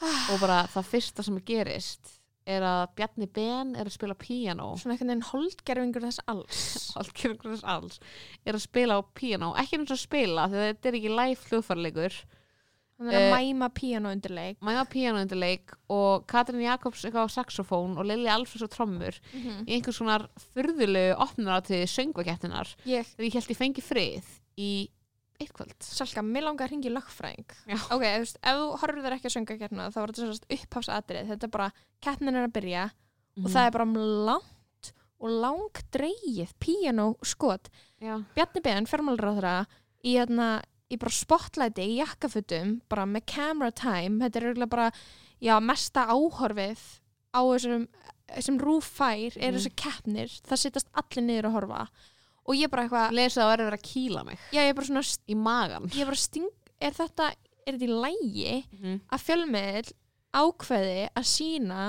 [0.32, 2.15] og bara það fyrsta sem gerist
[2.46, 4.72] er að Bjarni Ben er að spila píanó.
[4.78, 6.64] Svona einhvern veginn holdgerfingur þess alls.
[7.00, 8.00] Algjörgur þess alls.
[8.46, 12.20] Er að spila á píanó, ekki eins og spila því þetta er ekki live hljóðfarleikur
[12.96, 17.28] hann er að Eh, mæma píano undirleik mæma píanó undir leik og Katrin Jakobs eitthvað
[17.28, 23.04] á saxofón og Lili Alfreds á trommur mm í einhvers konar furðulegu opnunaratriði söngvakeppninar ég,
[23.12, 24.70] þegar ég held ég fengi frið í
[25.40, 27.76] eitt kvöld Salka, mér langar að ringi lögfræðing Já.
[27.92, 31.30] ok, þú veist, ef þú horfður ekki að sönga keppna þá var þetta svona upphafsatrið
[31.32, 31.70] þetta er bara,
[32.00, 32.84] keppnin er að byrja
[33.36, 33.44] Mhm.
[33.44, 33.84] og það er bara
[34.30, 37.68] langt og lang dreigið píano skot
[38.00, 38.22] Já.
[38.34, 39.66] Bjarni Beðan, fjármálráðra
[40.04, 44.90] í, hérna, í bara spotlighti í jakkafutum, bara með camera time þetta er auðvitað bara
[45.42, 46.78] já, mesta áhorfið
[47.36, 47.88] á þessum
[48.40, 49.56] sem rúf fær er Mhm.
[49.58, 51.88] þessu keppnir það sittast allir niður að horfa
[52.46, 54.38] og ég bara eitthvað, lesa það er að vera að kýla mig.
[54.54, 56.48] Já ég er bara svona í magan ég er bara sting,
[56.80, 57.30] er þetta
[57.66, 59.00] er þetta í lægi Mhm.
[59.10, 59.92] að fjölmiðl
[60.36, 61.80] ákveði að sína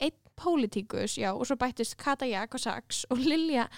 [0.00, 3.68] einn pólitíkus, já, og svo bættist Kata Jak og Sax og Lilja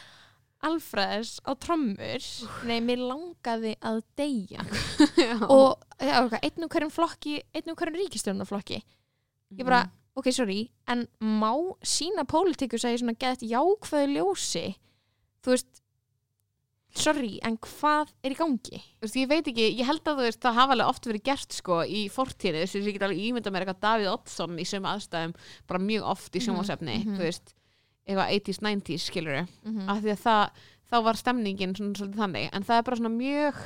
[0.64, 2.24] Alfreðs á trommur.
[2.66, 4.64] Nei, mér langaði að deyja.
[5.52, 9.82] Og já, ok, einn úr hverjum flokki einn úr hverjum ríkistjórnarflokki ég bara,
[10.16, 11.52] ok, sorry, en má
[11.86, 14.64] sína pólitíkus að ég svona geðt jákvæðu ljósi?
[15.44, 15.82] Þú veist
[16.98, 18.80] sorry, en hvað er í gangi?
[18.98, 21.24] Þú veist, ég veit ekki, ég held að þú veist, það hafa alveg oft verið
[21.28, 24.66] gert sko í fortíðinu, þess að ég get alveg ímynda mér eitthvað Davíð Oddsson í
[24.68, 25.34] sömu aðstæðum
[25.68, 27.16] bara mjög oft í Mhm, sjónvasefni mhm.
[27.18, 27.54] þú veist,
[28.06, 32.50] eitthvað 80s, 90s skilur Mm af því að það, þá var stemningin svona svolítið þannig,
[32.52, 33.62] en það er bara svona mjög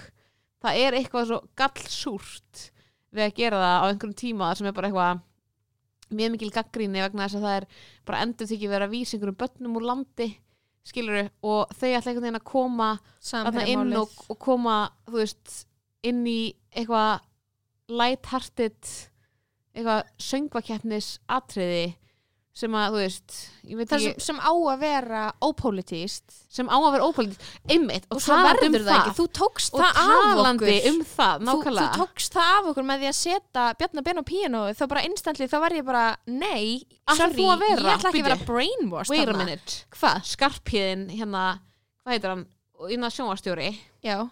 [0.61, 2.71] það er eitthvað svo gallsúrt
[3.11, 5.21] við að gera það á einhverjum tíma sem er bara eitthvað
[6.11, 7.67] mjög mikil gaggríni vegna þess að það er
[8.07, 10.29] bara endur þykir verið að vísa einhverjum börnum úr landi
[10.91, 12.91] skilur og þau ætla einhvern veginn að koma
[13.25, 14.77] þarna inn og, og koma
[15.09, 15.55] þú veist,
[16.07, 16.41] inn í
[16.75, 17.23] eitthvað
[17.91, 18.93] light-hearted
[19.75, 21.95] eitthvað söngvakeppnis atriði
[22.51, 23.35] sem að, þú veist
[23.89, 28.25] það sem, sem á að vera ópolítíst sem á að vera ópolítist einmitt, og og
[28.25, 30.73] svo talandi verður um það ekki, þú tókst og það af okkur.
[30.91, 34.25] um það, þú, þú tókst það af okkur með því að setja Bjarnar Ben á
[34.31, 36.65] píanóið, þá bara instantly þá var ég bara, nei,
[37.15, 40.27] sorry ég ætla ekki að vera brainwashed wait a minute, hvað?
[40.35, 41.45] skarpíðin hérna,
[42.03, 42.47] hvað heitir hann?
[42.91, 43.71] Innan sjónvarstjóri,
[44.03, 44.25] Já,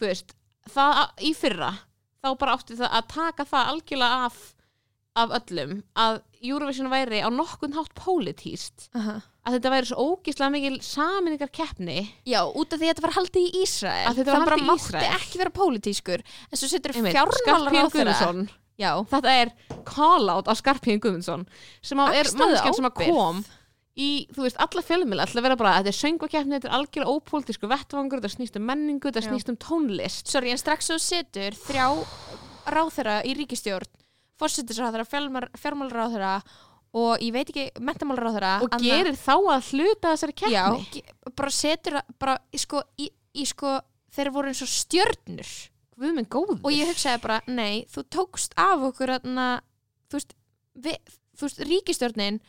[0.00, 0.34] þú veist
[0.74, 1.70] það í fyrra,
[2.24, 4.42] þá bara átti það að taka það algjörlega af
[5.14, 10.52] af öllum, að Eurovision væri á nokkun hátt pólitíst uh að þetta væri svo ógislega
[10.54, 14.04] mikil saminningar keppni já, út af því að þetta var haldið í Ísrael.
[14.08, 15.16] Að þetta var það haldið í mátti Ísrael.
[15.18, 16.22] ekki vera pólitískur.
[16.48, 18.46] En svo setur fjármálar á þeirra
[18.80, 19.52] já, þetta er
[19.86, 21.44] call out á Skarpíðin Guðmundsson
[21.84, 23.44] sem á, er mannskjan sem að kom
[23.94, 27.70] í, þú veist, alla fjölumil að vera bara, þetta er söngvakeppni, þetta er algjörlega ópolítisku
[27.70, 30.26] vettvangur, þetta snýst um menningu, þetta snýst um tónlist.
[30.32, 31.86] Sorry, en strax þú setur þrjá
[32.74, 33.92] ráþeira í ríkistjórn
[34.40, 35.06] fórsetisráþeira,
[35.60, 36.34] fjármálaráþeira
[36.94, 40.54] og ég veit ekki, mentamálaráþeira og gerir þá að hluta þessari keppni?
[40.54, 43.76] já, bara setur bara, sko, í, í sko
[44.14, 45.52] þeir voru eins og stjörnur.
[46.62, 49.48] Og ég hugsaði bara, nei, þú tókst af okkur þarna,
[50.10, 50.36] þú veist,
[50.86, 52.40] við, þú veist, ríkistjórnin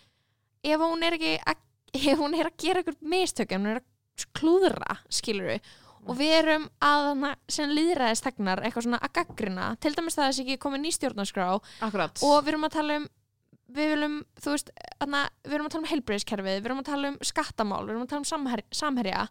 [0.65, 1.59] ef hún er ekki að,
[2.01, 5.73] ef hún er að gera ykkur mistökjum, hún er að klúðra, skilur við
[6.05, 10.45] og við erum að sem líðræðistegnar eitthvað svona að gaggrina, til dæmis það að þessi
[10.47, 11.51] ekki komið ný stjórnarskrá.
[11.81, 12.19] Akkurat.
[12.23, 13.07] Og við erum að tala um
[13.75, 14.67] við viljum, þú veist
[15.01, 18.03] anna, við erum að tala um heilbreyðiskerfið, við erum að tala um skattamál, við erum
[18.05, 19.23] að tala um samher samherja.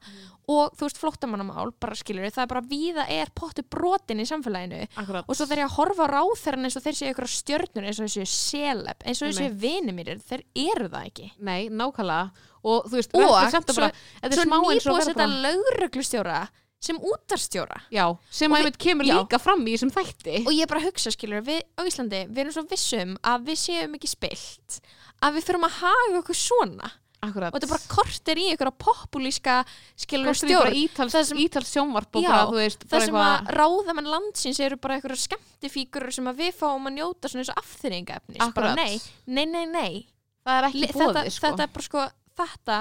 [0.51, 4.83] Og þú veist flóttamannamál, bara skilur það er bara víða er pottu brotin í samfélaginu.
[5.01, 5.25] Akkurat.
[5.31, 8.03] Og svo þegar ég að horfa á ráþæran eins og þeir séu ykkur stjörnur eins
[8.03, 9.62] og þessu seleb eins og þessu Einmitt.
[9.62, 11.31] vini mér, þeir eru það ekki.
[11.39, 12.51] Nei, nákvæmlega.
[12.64, 15.43] Og þú veist, Og svo- bara, þetta svo smá eins og nýbúið að setja bara-
[15.47, 16.49] lögreglustjóra
[16.85, 19.14] sem útarstjóra já, sem Og að við- kemur já.
[19.18, 20.43] líka fram í þessum þætti.
[20.47, 23.97] Og ég bara hugsa skilur við á Íslandi, við erum svo vissum að við séum
[23.97, 24.80] ekki spilt
[25.24, 26.91] að við fyrum að haga okkur svona.
[27.24, 27.55] Akkurat.
[27.55, 29.53] Og þetta er bara kortir í ykkur populíska
[29.97, 30.74] skilur er bara stjórn.
[30.76, 34.76] ítals, Það sem- ítals sjónvarp Já, bara, veist, það bara sem að ráðamenn landsins eru
[34.76, 38.76] bara einhverja skemmtifíkur sem að við fáum að njóta svona eins og afþyringaefnis bara Akkurat.
[38.76, 40.07] nei, nei, nei, nei.
[40.45, 41.47] Það er ekki bóðið, þetta, sko.
[41.47, 42.05] þetta er bara sko
[42.37, 42.78] þetta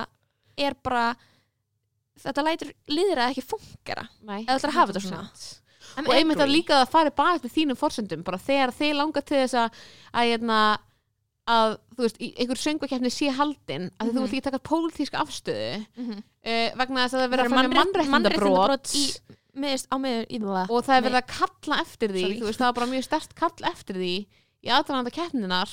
[0.58, 1.06] er bara
[2.24, 5.28] þetta lætur líðra ekki fungera Nei, þú ætlar að hafa þetta svona.
[5.34, 5.59] 100%.
[5.97, 9.21] I'm og einmitt að líka að fara bara eftir þínum forsendum bara þegar þið langar
[9.28, 9.82] til þess að
[10.13, 10.59] að, hérna,
[11.53, 14.15] að þú veist, einhver söngvakeppni sé haldin að Mhm.
[14.15, 16.17] þú vilt ekki taka pólitíska afstöðu Mhm.
[16.45, 19.05] uh, vegna þess að það er Það að fara mannréttindabrót mannréttindabrót í,
[20.34, 23.03] í það og það er verið að kalla eftir því veist, það er bara mjög
[23.03, 24.15] stert kall eftir því
[24.64, 25.72] í aðrænanda keppninar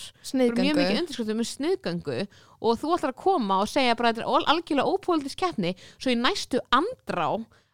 [0.66, 2.18] mjög mikið undirskriftum með snuðgöngu
[2.60, 6.10] og þú ætlar að koma og segja bara þetta er al- algjörlega ópólitísk keppni svo
[6.10, 7.28] í næstu andrá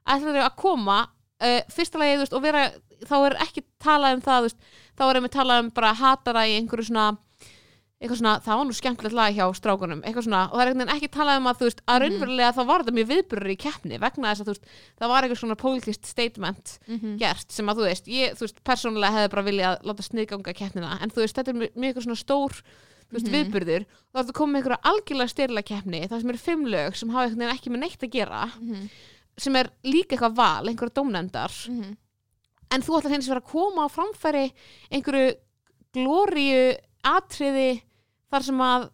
[0.06, 0.98] ætlar þau að koma
[1.42, 2.66] uh, fyrsta lagi veist, og vera,
[3.08, 4.58] þá er ekki talað um það veist,
[4.96, 7.08] þá er einmitt talað um bara hatara í einhverju svona
[7.96, 10.82] eitthvað svona, það var nú skemmtilegt lag hjá strákunum eitthvað svona, og það er einhvern
[10.84, 12.02] veginn ekki talað um að þú veist, að Mhm.
[12.06, 14.66] raunverulega þá var þetta mjög viðburður í keppni vegna þess að þú veist,
[15.00, 17.16] það var eitthvað svona pólitískt statement Mhm.
[17.18, 20.98] gert sem að þú veist, ég, þú veist, persónulega hefði bara viljað láta sniðganga keppnina,
[21.00, 22.52] en þú veist, þetta er mjög mjög svona stór,
[23.08, 23.32] þú veist, Mhm.
[23.32, 26.96] viðburður og þá ertu komið með einhverja algjörlega styrla keppni það sem eru fimm lög
[26.96, 27.52] sem hafa einhvern veginn
[28.60, 28.90] Mhm.
[29.56, 29.70] er
[31.68, 31.96] Mhm.
[37.04, 37.82] atriði
[38.32, 38.86] þar sem að,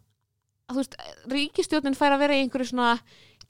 [0.72, 0.96] að veist,
[1.32, 2.90] ríkistjórnin fær að vera í einhverju svona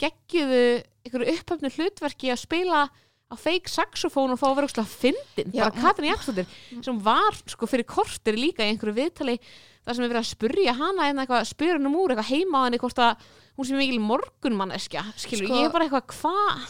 [0.01, 0.61] geggjuðu,
[1.05, 5.71] einhverju upphöfnu hlutverki að spila á fake saxofón og fá að vera úrslega fyndin, bara
[5.73, 9.37] Katrin Jakobsdóttir sem var sko fyrir kortir líka í einhverju viðtali
[9.83, 12.61] þar sem er verið að spurja hana en eitthvað, spyrir hann um úr eitthvað heima
[12.61, 13.25] á henni hvort að
[13.57, 16.67] hún sé mikil morgunmanneskja skilur, Sko- ég er bara eitthvað, hvað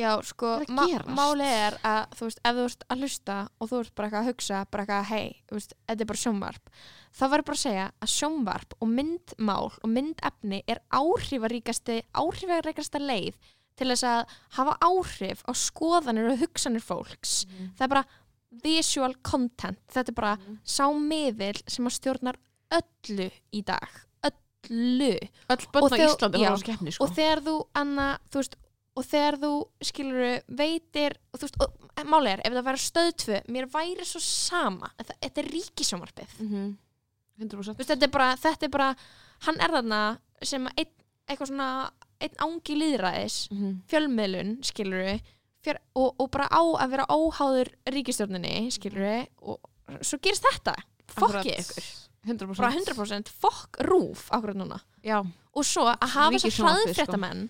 [0.00, 0.50] Já, sko,
[1.20, 4.20] málið er að þú veist, ef þú ert að hlusta og þú ert bara eitthvað
[4.24, 6.74] að hugsa, bara eitthvað, hei, þú veist, þetta er bara sjónvarp,
[7.18, 13.38] þá verður bara að segja að sjónvarp og myndmál og myndefni er áhrifaríkasti, áhrifaríkasta leið
[13.80, 17.44] til þess að hafa áhrif á skoðanir og hugsanir fólks.
[17.78, 18.04] Það er bara
[18.64, 20.32] visual content, þetta er bara
[20.66, 22.38] sá miðil sem að stjórnar
[22.76, 25.14] öllu í dag, öllu.
[25.50, 27.06] Öll börn Og á Íslandi var á skeppni sko.
[27.06, 28.58] og þegar þú Anna, þú veist,
[28.98, 29.52] og þegar þú
[29.86, 34.22] skilur veitir og þú veist, og máli er, ef það væri stöðtvö mér væri svo
[34.24, 36.70] sama, þetta, þetta er ríkisjónvarpið mm -hmm.
[37.40, 38.96] 100% þú veist, þetta er bara, þetta er bara
[39.46, 40.00] hann er þarna
[40.42, 40.94] sem einn,
[41.28, 43.76] eitthvað svona einn ángi líðræðis mm -hmm.
[43.88, 45.20] fjölmiðlun, skilur
[45.64, 49.60] fjör, og, og bara á að vera óháður ríkistjórninni, skilur og
[50.00, 50.74] svo gerist þetta,
[51.06, 51.84] fokkið ykkur.
[52.28, 54.80] 100% bara 100% fokk rúf akkurat núna.
[55.02, 55.24] Já,
[55.56, 56.66] og svo að hafa þessar Ríkissjónvarpið, sko.
[56.66, 57.48] hraðfréttamenn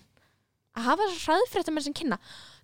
[0.77, 2.17] að hafa þessar hraðfréttamenn sem kynna.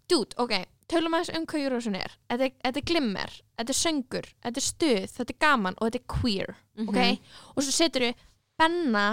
[0.07, 0.53] Dude, ok,
[0.87, 2.13] tölum að þess um hvað Eurovision er.
[2.31, 5.87] Þetta er, þetta er glimmer, þetta er söngur þetta er stuð, þetta er gaman og
[5.89, 6.89] þetta er queer Mhm.
[6.89, 7.21] ok,
[7.57, 8.15] og svo setur við
[8.57, 9.05] Benna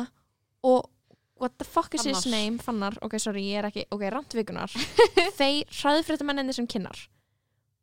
[0.62, 0.90] og
[1.40, 4.70] what the fuck is his name, Fannar ok, sorry, ég er ekki, ok, randvikunar
[5.38, 7.09] þeir hraðfréttamenninni sem kynnar.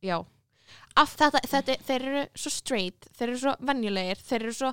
[0.02, 0.22] Já,
[0.96, 4.70] Af þetta, þetta, þeir eru svo straight þeir eru svo venjulegir þeir eru svo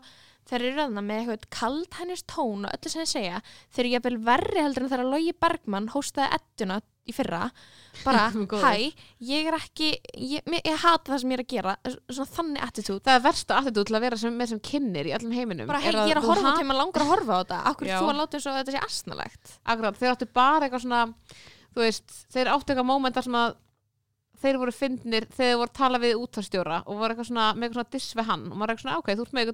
[0.49, 3.41] þeir eru ræðna með eitthvað kaldhænist tón og öllu sem þeir segja.
[3.75, 6.79] Þeir eru jafnvel verri heldur en þegar Logi Bergmann hóstaði ettuna
[7.09, 7.43] í fyrra.
[8.05, 8.29] Bara,
[8.65, 8.73] hæ,
[9.25, 11.77] ég er ekki ég, ég, ég hata það sem ég er að gera.
[12.07, 15.15] Svona þannig attitút það er versta attitút til að vera sem, með sem kynnir í
[15.17, 15.71] öllum heiminum.
[15.71, 17.61] Bara, hei, ég er að horfa til maður langar að horfa á þetta.
[17.73, 17.97] Akkur Já.
[17.99, 21.05] þú að láta eins og þetta sé astnalegt Akkurat, þeir áttu bara eitthvað svona
[21.79, 23.57] þú veist, þeir áttu eitthvað mómentar sem að
[24.43, 27.69] þeir voru fyndnir þegar þeir voru að tala við útvarstjóra og voru eitthvað svona með
[27.69, 29.53] eitthvað svona diss við hann og maður er eitthvað svona, ok, þú ert með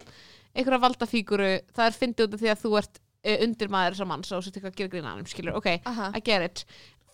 [0.55, 4.11] eitthvað, valdafíguru, það er fyndið út af því að þú ert uh, undir maður þessar
[4.12, 6.11] manns og svo eitthvað að gera grína hann, skilur, ok, Aha.
[6.14, 6.64] I get it.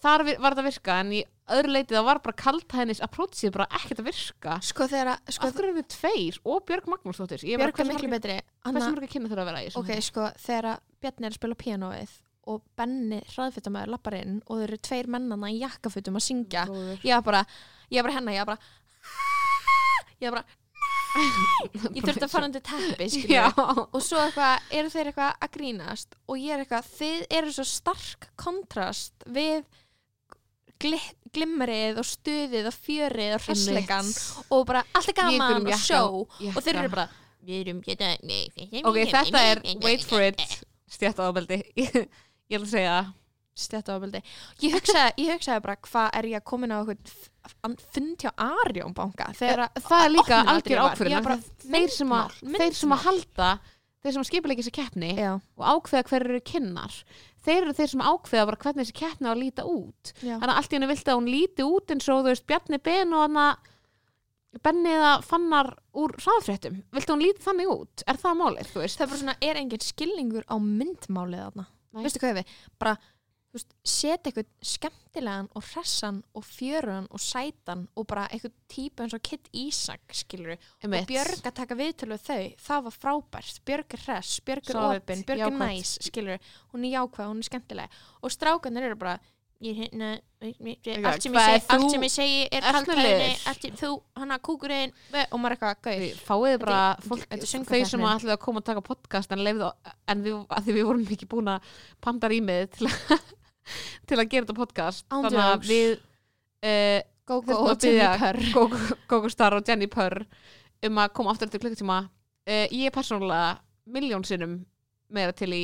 [0.01, 1.19] Þar var þetta að virka, en í
[1.53, 4.55] öðru leiti það var bara kaldhæðnis approachið bara ekkert að virka.
[4.65, 7.45] Sko þegar að- sko, af hverju eru þið tveir og Björg Magnúsdóttir?
[7.45, 8.39] Ég Björk er miklu betri.
[8.65, 11.59] Hversu mörgir kynna þeirra að vera í Ok, sko, þegar að Bjarni er að spila
[11.61, 12.15] píanóið
[12.51, 16.65] og Benni hraðfittamæður lappar inn og þeir eru tveir mennana í jakkafutum að syngja.
[16.71, 17.05] Góður.
[17.07, 17.45] ég var bara,
[17.89, 18.61] ég var bara hennar, ég var bara
[20.21, 20.59] ég var bara
[21.97, 23.07] ég þurfti að fara undir teppi
[23.59, 27.67] og svo eitthvað, eru þeir eitthvað að grínast og ég er eitthvað, þið eru svo
[27.67, 29.65] stark kontrast við
[30.81, 31.01] gli,
[31.35, 34.13] glimmerið og stuðið og fjörið og hressleikan
[34.55, 36.03] og bara allt er gaman og sjó.
[36.55, 37.09] Og þeir eru bara
[37.51, 37.81] hérna
[38.87, 40.61] ok, þetta er, wait for it.
[40.91, 42.03] stjættaðabeldi ég
[42.51, 43.11] ég að segja það.
[43.61, 44.21] stjættaofbeldi
[44.65, 48.95] ég hugsaði, ég hugsaði bara hvað er ég að komin á eitthvað fund hjá Arjón
[48.97, 49.31] banka?
[49.37, 50.85] Þegar að það er líka algjör
[51.35, 53.51] að þeir sem að, þeir sem að halda
[54.01, 56.95] þeir sem að skipuleika þessi keppni já, og ákveða hver eru kynnar
[57.45, 60.13] þeir eru þeir sem ákveða bara hvernig þessi keppni á að líta út.
[60.21, 60.37] Já.
[60.37, 62.81] þannig að allt í henni vilti að hún líti út eins og þú veist Bjarni
[62.85, 63.69] Ben og hann
[64.65, 68.99] Benni eða Fannar úr sáðfréttum vilti hún líti þannig út, er það málið þú veist,
[68.99, 71.67] það er svona, er engin skilningur á myndmálið þarna.
[71.97, 72.97] Veistu hvað við, bara
[73.83, 79.25] setja eitthvað skemmtilegan og hressan og fjörugan og sætan og bara eitthvað típu eins og
[79.27, 81.09] Kid Ísak skilur og Einmitt.
[81.11, 83.59] Björg að taka viðtölu við þau, það var frábært.
[83.67, 86.39] Björg er hress, Björg er opin Björg er næs, skilur
[86.71, 88.01] hún er jákvæð, hún er skemmtileg.
[88.23, 89.19] Og strákanir eru bara
[89.61, 92.69] ég hérna allt sem ég er segi, allt þú sem ég segi er
[93.61, 94.93] sem þú, hana kúkurinn
[95.31, 96.23] og maður eitthvað gauð.
[96.29, 99.69] Fáið bara fólk, þau sem ætlaðu að koma að taka podcast en leifðu,
[100.15, 101.69] en við, að því við vorum ekki búin að
[102.01, 103.35] panta rýmið til, að-
[104.09, 105.05] til að gera þetta podcast.
[105.13, 107.01] Þannig að við uh,
[107.31, 110.23] Gógó þurftum og að Jenny Purr Gogo- Gogo Star og Jenny Purr
[110.89, 112.01] um að koma aftur eftir klukkutíma.
[112.49, 113.59] Uh, ég er persónulega
[113.93, 114.57] miljón sinnum
[115.13, 115.63] meira til í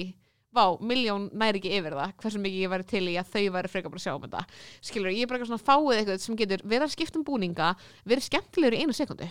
[0.56, 3.72] vá, miljón næri ekki yfir það hversu mikið ég væri til í að þau væri
[3.72, 4.44] frekar bara að sjá um þetta.
[4.90, 8.30] Skilur, ég er bara svona fáið eitthvað sem getur verið að skipta um búninga verið
[8.30, 9.28] skemmtilegur í einu sekundu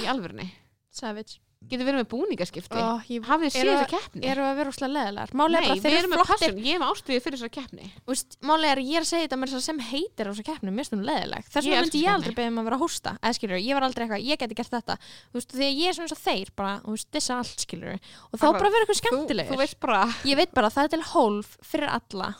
[0.00, 0.50] í alvörunni,
[0.94, 2.78] Savage getur verið með búningaskipti?
[2.80, 4.22] Oh, ég, hafið séð þessa keppni?
[4.30, 6.92] Eru að vera úrslega leðilegar er Nei, við erum eru með passion, ég er með
[6.94, 7.90] ástriði fyrir þessa keppni.
[8.10, 10.46] Úst, Málið er að ég að segja þetta með þess að sem heitir á þessu
[10.48, 11.46] keppni Mér stunum leðileg.
[11.52, 13.14] Þess vegna myndi ég aldrei beðið um að vera að hósta.
[13.20, 14.98] Eða skilur, ég var aldrei eitthvað, ég geti gert þetta.
[15.30, 17.96] Þú veist, Þegar ég er svona eins og þeir bara, þú veist, þessa allt skilur
[18.00, 18.60] Og þá Akkurat.
[18.60, 19.54] bara vera eitthvað skemmtilegur.
[20.30, 22.30] Ég veit bara, það er til hólf fyrir alla.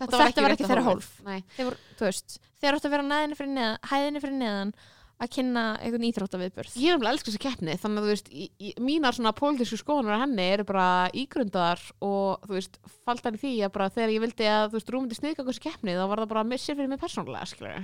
[0.00, 1.08] Þetta, Og þetta var ekki þeirra hólf.
[1.26, 1.42] Nei.
[1.56, 4.72] Þeir voru, veist, þeir að fyrir neðan, hæðinni fyrir neðan
[5.20, 8.46] Að kynna einhvern íþróttaviðburð ég er umlega elsku þessi keppni þannig að þú veist, í,
[8.56, 13.40] í, mínar svona pólitísku skoðunar af henni eru bara ígrundar og þú veist, faldan í
[13.42, 16.22] því að bara þegar ég vildi að þú veist, rúmandi sniðganga þessi keppni þá var
[16.24, 17.76] það bara missir fyrir mig persónulega skilur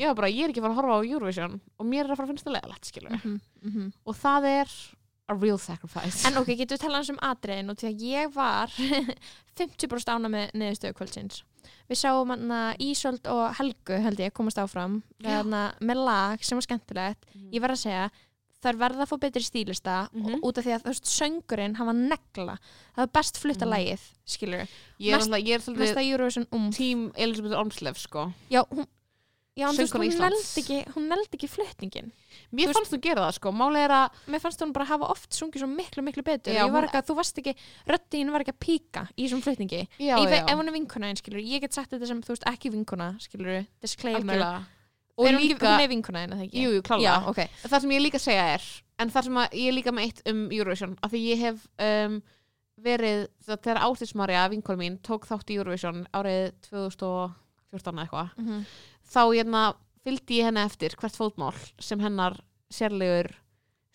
[0.00, 2.12] ég var bara, ég er ekki að fara að horfa á Eurovision og mér er
[2.12, 3.34] að fara að finnst það leðalegt skilur Mhm,
[3.64, 3.90] mhm.
[4.04, 4.76] og það er
[5.30, 8.72] a real sacrifice En ok, getur við talað um atriðin og því að ég var
[9.60, 11.42] 50% ána með neðustöðu kvöldsins.
[11.90, 12.30] Við sáum
[12.78, 17.24] Ísold og Helgu held ég komast áfram hana, með lag sem var skemmtilegt.
[17.34, 17.50] Mhm.
[17.52, 18.10] Ég var að segja
[18.62, 20.34] þær verða að fá betri stílista Mhm.
[20.34, 22.58] og út af því að þú veist, söngurinn var negla.
[22.94, 23.72] Það var best flutta Mhm.
[23.72, 24.68] lagið, skilur.
[25.00, 25.58] ég er, alltaf, ég er
[26.52, 26.70] um.
[26.70, 28.86] tím Elisabeth Ormslev sko Já, hún,
[29.56, 32.12] já, en þú veist, hún neldi ekki, hún neldi ekki flutningin.
[32.54, 35.10] mér Þú fannst þú gera það sko, máli er að Mér fannst hún bara hafa
[35.10, 36.54] oft sungið svo miklu, miklu betur.
[36.54, 37.54] Já, ég var ekki að þú varst ekki,
[37.90, 39.82] röddin var ekki að píka í þessum flutningi.
[39.98, 42.34] já, Ég já, ef hún er vinkona einn, skilur, ég get sagt þetta sem, þú
[42.36, 44.20] veist, ekki vinkona, skilur, disclaimer.
[44.38, 44.64] algjörlega
[45.20, 46.62] og ekki, líka, hún er vinkona einn, eða ekki?
[46.62, 47.40] jú, jú, klálega Já, ok.
[47.68, 48.62] það sem ég líka segja er
[49.00, 52.22] en það sem ég líka með eitt um Eurovision af því ég hef um,
[52.80, 58.46] verið það, þegar Ástismarja, vinkonu mín tók þátt í Eurovision árið 2014 eða eitthvað Mm
[58.48, 58.64] -hmm.
[59.10, 59.62] Þá hérna,
[60.04, 62.38] fylgdi ég henni eftir hvert fótmál sem hennar
[62.72, 63.32] sérlegur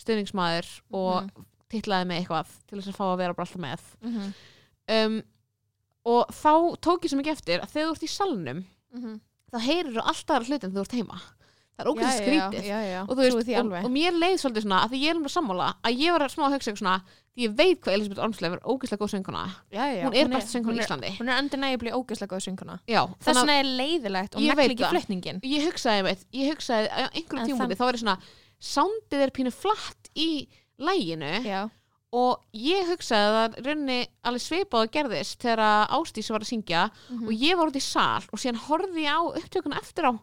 [0.02, 1.46] stuðningsmaður og Mhm.
[1.72, 4.34] titlaði mig eitthvað til þess að fá að vera bara alltaf með Mm
[4.88, 5.24] um,
[6.06, 6.52] og þá
[6.86, 8.60] tók ég sem ekki eftir að þegar þú ert í salnum
[8.94, 9.20] -hmm.
[9.52, 11.22] þá heyrir þú alltaf hlutin þegar þú ert heima
[11.76, 14.90] það er ógæst skrítið Já, já, og, veist, og, og mér leið svolítið svona að
[14.96, 16.96] því ég er um að sammála að ég var að smá að hugsa svona
[17.36, 19.42] því ég veit hvað Elisabeth Ormslev er ógeðslega góð sönguna
[19.76, 22.78] hún er besta sönguna í Íslandi Hún er undeniably ógeðslega góð sönguna.
[22.88, 24.94] Þess vegna er leiðilegt og veit ekki það.
[24.96, 25.42] flutningin.
[25.44, 28.18] ég hugsaði meitt, ég hugsaði einhverjum það- tímúti þá er ég svona
[28.72, 30.30] soundið er pínu flatt í
[30.80, 31.66] læginu Já.
[32.16, 36.50] og ég hugsaði að það runni alveg svipað og gerðist þegar að Ástís var að
[36.54, 37.28] syngja Mhm.
[37.28, 40.14] og ég var út í sal og síðan horfði ég á upptökuna eftir á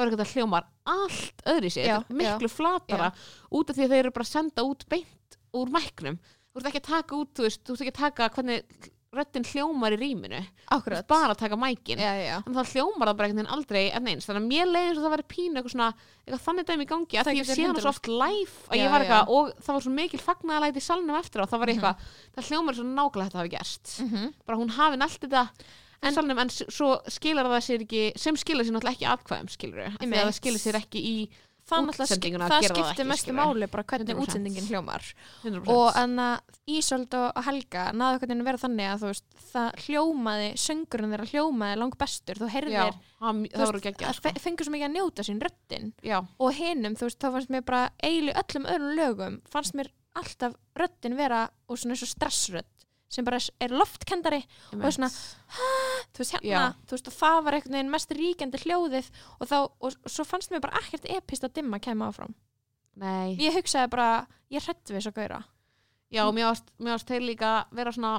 [0.00, 3.10] þá var eitthvað hljómar allt öðri sér, Já, miklu flatara
[3.52, 6.16] út af því að þeir eru bara að senda út beint úr mæknum,
[6.50, 9.42] þú ert ekki að taka út þú veist, þú ert ekki að taka hvernig röddin
[9.42, 10.38] hljómar í rýminu,
[11.10, 11.98] bara að taka mækin.
[11.98, 12.36] Já, já.
[12.46, 15.00] en þá hljómar það bara einhvern veginn aldrei en eins, þannig að mér leiði eins
[15.00, 15.88] og það væri pínu eitthvað svona,
[16.22, 18.54] eitthvað þannig dæmi í gangi að Það því ég sé hana svo 100% oft live
[18.70, 19.08] að Já, ég var já.
[19.08, 21.74] eitthvað, og það var svo mikil fagnaðalæti í salnum eftir á, það var Mhm.
[21.74, 21.96] eitthvað
[22.38, 22.78] það hljómar
[23.26, 23.42] þetta
[23.98, 25.42] Mm bara hún hafi nælt þetta
[26.02, 29.86] En- salnum, en svo skilar það sér ekki sem skilar sér náttúrulega ekki atkvæðum skilur
[30.00, 31.14] því að það skilar sér ekki í
[31.70, 32.08] Það, það
[32.50, 34.22] það skiptir mestu máli bara hvernig 100%.
[34.24, 35.04] útsendingin hljómar.
[35.44, 39.44] 100% og en að Ísold og Helga náðu hvernig að vera þannig að þú veist
[39.52, 44.08] það hljómaði, söngurinn þeirra hljómaði lang bestur, þú já, heyrðir þú það voru veist, geggjað
[44.10, 44.24] að sko.
[44.26, 45.92] fe- fengu svo mikið að njóta sín röddin.
[46.02, 49.92] Já, og hinnum, þú veist, þá fannst mér bara í öllum öðrum lögum, fannst mér
[50.16, 52.79] alltaf röddin vera og svona eins og stressrödd
[53.10, 54.40] sem bara er loftkendari
[54.76, 56.60] og svona, þú veist, hérna, Já.
[56.86, 59.08] þú veist, og það var einhvern veginn mest ríkjandi hljóðið
[59.38, 62.36] og þá, og svo fannst mér bara ekkert epist að dimma kemur áfram.
[63.00, 63.34] Nei.
[63.40, 64.10] Ég hugsaði bara,
[64.52, 65.42] ég hrætt við að gauðra
[66.10, 68.16] Já, mér varst, mér varst þeir líka vera svona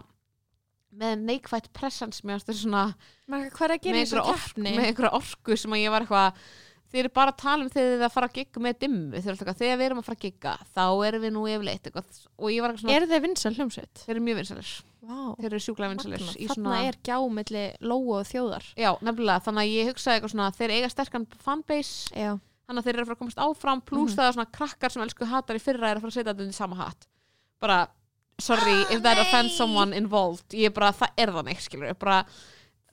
[1.01, 2.83] með neikvætt pressans mér varst þeir svona
[3.27, 4.73] hvað er að gera með í þessu einhverja, orku, keppni?
[4.75, 6.45] með einhverja orku sem að ég var eitthvað
[6.91, 9.21] þeir eru bara að tala um þegar þið eru að fara að gigga með dimmu
[9.25, 13.21] þegar við erum að fara að gigga þá erum við nú yfirleitt svona, er þeir
[13.25, 14.03] vinsal hljómsveit?
[14.05, 14.71] þeir eru mjög vinsalir
[15.01, 18.65] Vá, þeir eru sjúklega vinsalir þarna svona, er gjámiðli lóu og þjóðar.
[18.77, 22.35] Já, nefnilega, þannig að ég hugsaði eitthvað svona þeir eiga sterkan fanbase já,
[22.69, 24.17] þannig að þeir eru að fara að komast áfram pluss Mhm.
[24.19, 26.45] það að svona krakkar sem elsku hattar í fyrra er að fara að setja þetta
[26.45, 27.07] undir sama hatt.
[27.59, 27.79] Bara,
[28.37, 32.21] sorry, if that offends someone involved, ég er bara, það er þannig skilur, bara,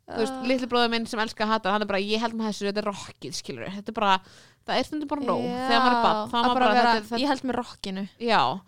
[0.08, 0.42] þú veist, Ah.
[0.48, 2.88] litli bróður minn sem elskar hattar, hann er bara, ég held með þessu þetta er
[2.92, 4.20] rockið, skilur, þetta er bara
[4.68, 6.94] það er stundum bara nóg, þegar maður er bann þá er að maður bara vera,
[7.00, 8.08] þetta, er- ég held með rockinu.
[8.08, 8.60] Þetta, já.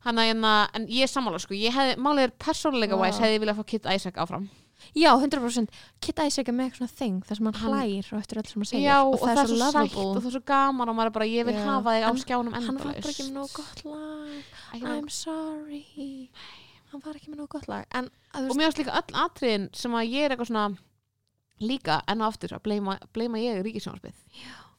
[0.00, 1.52] Hann að, hérna, en ég er sammála, sko.
[1.54, 4.48] Ég hefði, málið er persónuleika wise, hefði ég viljað fá Kit Isaac áfram.
[4.96, 5.68] Já, 100%
[6.00, 8.70] Kit Isaac er með eitthvað þing þar sem hann hlær og eftir öll sem hann
[8.70, 8.86] segir.
[8.88, 11.26] Já, og, það, er svo lovable og það er svo gaman og maður er bara,
[11.28, 11.64] ég vil Já.
[11.68, 12.54] hafa þig á skjánum
[16.92, 19.94] hann var ekki með nóg gott lag en og mér varst líka öll atriðin sem
[19.94, 20.66] að ég er eitthvað svona
[21.60, 24.16] líka enn og aftur að bleima, bleima ég ríkisjónarspið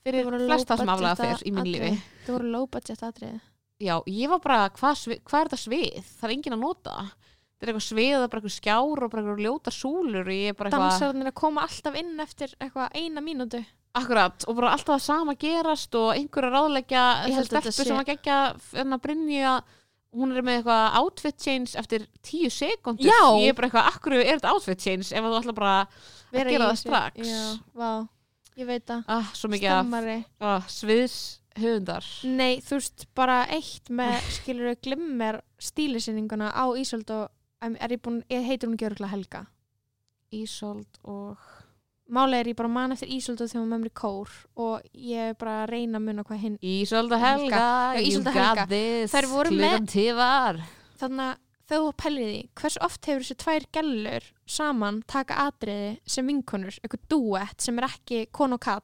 [0.02, 1.92] fyrir flesta sem aflega fyrr í mín lífi.
[2.26, 3.40] þau voru low budget atrið
[3.82, 6.00] já, ég var bara, hvað hva er þetta svið?
[6.20, 6.96] það er enginn að nota.
[6.96, 7.12] Það.
[7.62, 11.30] er eitthvað svið, það er bara eitthvað skjár og bara eitthvað ljóta súlur er dansarnir
[11.32, 13.62] að koma alltaf inn eftir eitthvað eina mínútu.
[13.98, 17.04] Akkurat, og bara alltaf það sama gerast og einhver að ráðleggja
[17.46, 18.38] stelpu sé- sem að gegja
[18.82, 19.56] en að Brynja
[20.16, 23.08] hún er með eitthvað outfit change eftir tíu sekundur.
[23.08, 26.02] Ég er bara eitthvað, akkur er þetta outfit change ef að þú ætla bara að
[26.32, 27.30] Vera í gera það strax?
[27.32, 27.44] Já,
[27.76, 27.92] vá,
[28.60, 29.06] ég veit það.
[29.12, 30.18] Ah, svo mikið af stemmari
[30.52, 31.20] ah, sviðs
[31.60, 38.04] höfundar Nei, þú veist, bara eitt með skilur glimmer stílisýninguna á Ísold og er ég
[38.04, 39.46] búin, ég heitir hún örgulega Helga?
[40.32, 41.40] Ísold og
[42.12, 45.30] Málega er ég bara man eftir Ísold og þegar með mér í kór og ég
[45.32, 47.62] er bara að reyna að muna hvað hinn Ísold og Helga,
[47.96, 48.56] Já, Ísold og you Helga.
[48.66, 49.14] got this.
[49.16, 50.60] Þær voru klukkan tífar
[51.00, 51.38] þannig
[51.72, 56.76] að pælir í því hversu oft hefur þessi tvær gellur saman taka atriði sem vinkonur
[56.84, 58.84] eitthvað duett sem er ekki kon og kall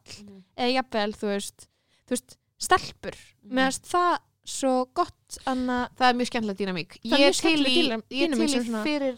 [0.55, 1.67] eða jafnvel, þú veist
[2.07, 3.17] þú veist, stelpur.
[3.43, 3.53] Mhm.
[3.59, 4.17] meðan það
[4.47, 6.95] svo gott anna, það er mjög skemmtilega dýnamík.
[7.03, 8.67] Það er ég mjög er til í, skemmtileg dýna- ég er dýnamík til sem í
[8.69, 9.17] svona- fyrir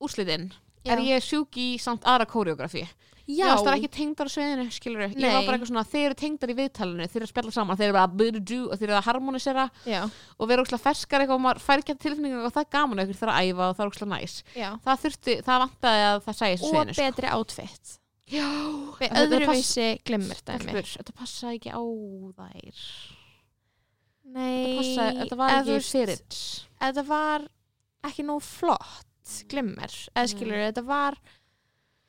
[0.00, 0.52] úrslitin.
[0.88, 2.88] Er ég sjúk í samt aðra kóreografi
[3.26, 5.46] já, Já, það er ekki tengdar á sviðinu, skilur Ég var Nei.
[5.46, 7.96] bara eitthvað svona, þeir eru tengdar í viðtalinu Þeir eru að spjalla saman, þeir eru
[7.98, 10.00] bara budu og þeir eru að harmonisera já,
[10.36, 13.02] og vera ókslega ferskar eitthvað og maður fær ekki að tilfinningu og það er gaman
[13.04, 14.36] ykkur þegar að æfa og það er ókslega næs.
[14.58, 14.68] Já.
[14.84, 17.06] Það þurfti, það vantaði að það sæði og sviðinu sko.
[17.06, 17.98] betri outfit.
[18.32, 18.48] Já,
[18.98, 20.82] Be Þetta öðruvísi glimmir dæmi.
[20.86, 22.84] Þetta passa ekki á þær.
[24.32, 25.54] Nei, Þetta, passa, þetta var
[27.10, 27.48] var
[30.88, 31.18] var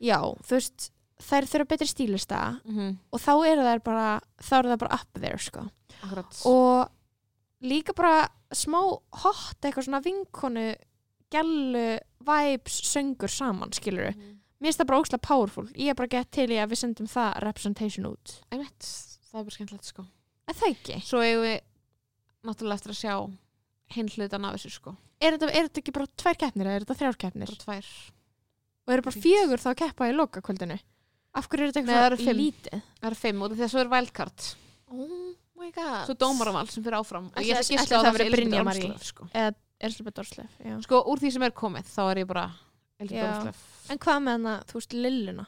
[0.04, 0.90] já, þú veist
[1.22, 2.98] þær þurfa betri stílista mm -hmm.
[3.12, 5.68] og þá eru þær bara þá eru þær bara up there sko
[6.04, 6.90] Akkurat og
[7.62, 8.80] líka bara smá
[9.24, 10.76] hot eitthvað svona vinkonu
[11.32, 14.40] gælu vibes söngur saman skilur Mhm.
[14.62, 17.08] mér finnst það bara ógslag powerful ég er bara gett til í að við sendum
[17.08, 18.80] það representation út Einmitt,
[19.32, 20.06] það er bara skemmtilegt sko
[20.48, 21.02] er það ekki?
[21.04, 21.60] Svo eigum við
[22.44, 23.32] náttúrulega eftir að sjá
[23.96, 26.84] hinn hlutan af þessu sko Er þetta, er þetta ekki bara tvær keppnir eða er
[26.86, 27.48] þetta þrjár keppnir?
[27.48, 27.86] Bara tvær
[28.88, 30.80] Og eru bara fjögur þá að keppa í loka kvöldinu?
[31.34, 32.42] Af hverju er þetta Nei, það eru eitthvað fimm.
[32.44, 32.82] lítið?
[33.00, 34.48] Það eru fimm og svo er wildcard
[34.94, 37.90] Oh my god Svo dómaraval sem fyrir áfram og Ætli ég að ætli giska á
[37.94, 38.90] það það verði fyrir Brynja Elísabet Marie?
[38.92, 39.28] Ormslöf sko.
[39.34, 39.54] Eða
[39.84, 42.46] Elisabeth Orslef, já sko, úr því sem er komið þá er ég bara
[43.02, 43.32] Elísabet Já.
[43.34, 45.46] Ormslöf En hvað með hana, þú veist, Lilluna?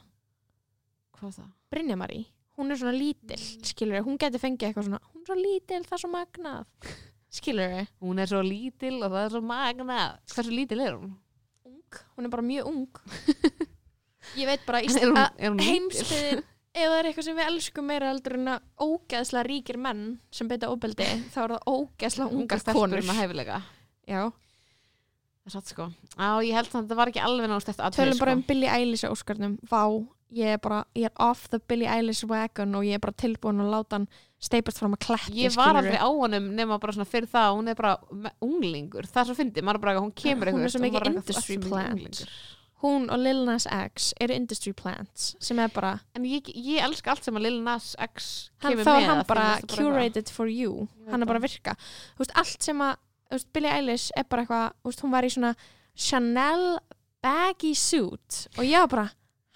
[1.16, 1.52] Hvað er það?
[1.72, 2.18] Brynja Marí,
[2.58, 5.96] hún er svona lítil, skilur hún geti fengið eitthvað svona, hún er svo lítil, það
[5.96, 6.90] er svo magnað
[7.38, 10.00] skilur Hún er svo lítil og það er svo magna
[10.34, 11.14] Hversu lítil er hún?
[11.66, 12.86] ung, hún er bara mjög ung
[14.36, 16.42] ég veit bara að heimsbyðin
[16.76, 20.02] ef það er eitthvað sem við elskum meira heldur en að ógeðslega ríkir menn
[20.34, 22.80] sem beita óbeldi þá er það ungar stelpur.
[22.82, 23.62] konur með hæfileika.
[24.06, 24.26] Já,
[25.46, 25.84] Það er satt sko.
[26.18, 28.38] Já, ég held að þetta var ekki alveg náttúrulega eftir atriði tölum bara sko.
[28.40, 29.52] um Billie Eilish á Óskarnum.
[29.70, 29.82] Vá,
[30.34, 33.62] ég er bara, ég er off the Billie Eilish wagon og ég er bara tilbúin
[33.62, 34.08] að láta hann
[34.42, 37.56] steipast fram að kleppi Ég var aldrei á honum nema bara svona fyrir það að
[37.60, 37.94] hún er bara
[38.42, 39.06] unglingur.
[39.06, 41.56] Það er svo fyndið, maður bara hún kemur Hún er eitthvað svo mikið eitthvað, industry
[41.56, 42.26] "Þú ert svo mikið plant."
[42.76, 46.82] Unglingur." hún og Lil Nas X eru industry plants sem er bara, En ég, ég
[46.84, 50.28] elska allt sem að Lil Nas X kemur þá með er hann bara það curated
[50.30, 50.88] for you.
[51.10, 51.50] Hann er bara að það.
[51.56, 51.76] virka
[52.18, 52.96] veist, allt sem að
[53.30, 55.54] veist, Billie Eilish er bara eitthvað hún var í svona
[55.96, 56.78] Chanel
[57.24, 59.10] baggy suit og ég var bara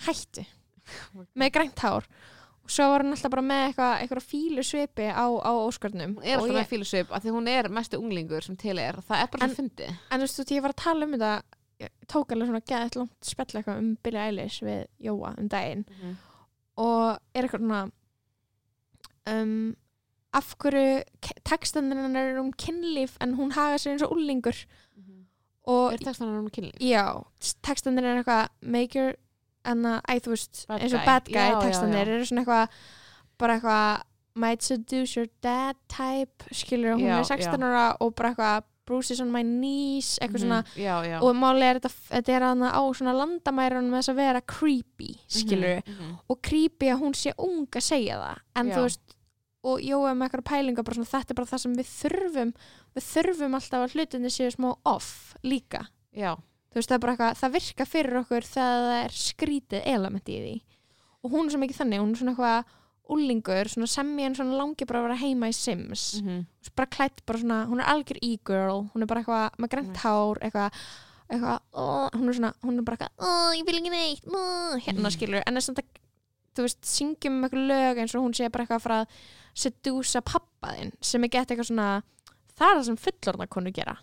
[0.06, 0.46] hættu
[1.38, 2.06] með grænt hár.
[2.64, 6.24] Og svo var hann alltaf bara með eitthvað, eitthvað fílu svipi á, á Óskarnum Hún
[6.24, 8.98] er alltaf ég, með fílusvip af því hún er mestu unglingur sem til er.
[9.06, 9.96] Það er bara svo fyndið.
[10.10, 11.49] en þú veist, ég var að tala um þetta
[12.10, 15.84] tók alveg svona geðið langt spjall eitthvað um Billie Eilish við Jóa um daginn.
[16.80, 17.82] Og er eitthvað svona
[19.30, 19.54] um,
[20.36, 21.00] af hverju
[21.48, 24.56] textanir hennar er um kynlíf en hún haga sér eins og úlingur
[25.70, 26.76] og Er textan hann um kynlíf?
[26.80, 27.04] já,
[27.62, 29.14] textanir er eitthvað make your
[29.68, 32.14] en að, æ, þú veist, Bad eins og bad guy Já, já, textanir já.
[32.14, 32.78] eru svona eitthvað
[33.38, 34.02] bara eitthvað
[34.40, 39.14] might seduce your dad type skilur, hún Já, er 16 ára og bara eitthvað Bruce
[39.14, 40.82] is on my knees eitthvað svona, Mhm.
[40.82, 41.20] Já, já.
[41.22, 45.10] og máli er þetta, þetta er hana á svona landamærunum með þess að vera creepy,
[45.30, 46.18] skilur Mhm, mhm.
[46.28, 48.74] og creepy að hún sé ung að segja það en Já.
[48.76, 49.16] þú veist
[49.62, 52.52] og Jói með eitthvað pælinga bara svona þetta er bara það sem við þurfum
[52.96, 55.86] við þurfum alltaf að hlutinni séu smá off líka
[56.74, 60.38] veist það er bara eitthvað, það virka fyrir okkur þegar það er skrítið element í
[60.40, 60.62] því
[61.22, 62.64] og hún er svo mikið þannig, hún er svona eitthvað
[63.10, 66.42] úlingur, semmi en langi bara að vera heima í Sims mm.
[66.78, 70.02] bara klætt bara svona, hún er algjör e-girl hún er bara eitthvað með grænt Nice.
[70.04, 72.30] hár eitthvað, ó, hún
[72.62, 75.14] hún er bara eitthvað ég vil ekki neitt, ó, hérna Mm.
[75.16, 75.90] skilur en samt að,
[76.54, 79.18] þú veist, syngjum um eitthvað lög eins og hún sé bara eitthvað að fara að
[79.54, 82.02] sedúsa pappaðinn sem er gett eitthvað svona
[82.56, 83.96] það er það sem fullorna konu gera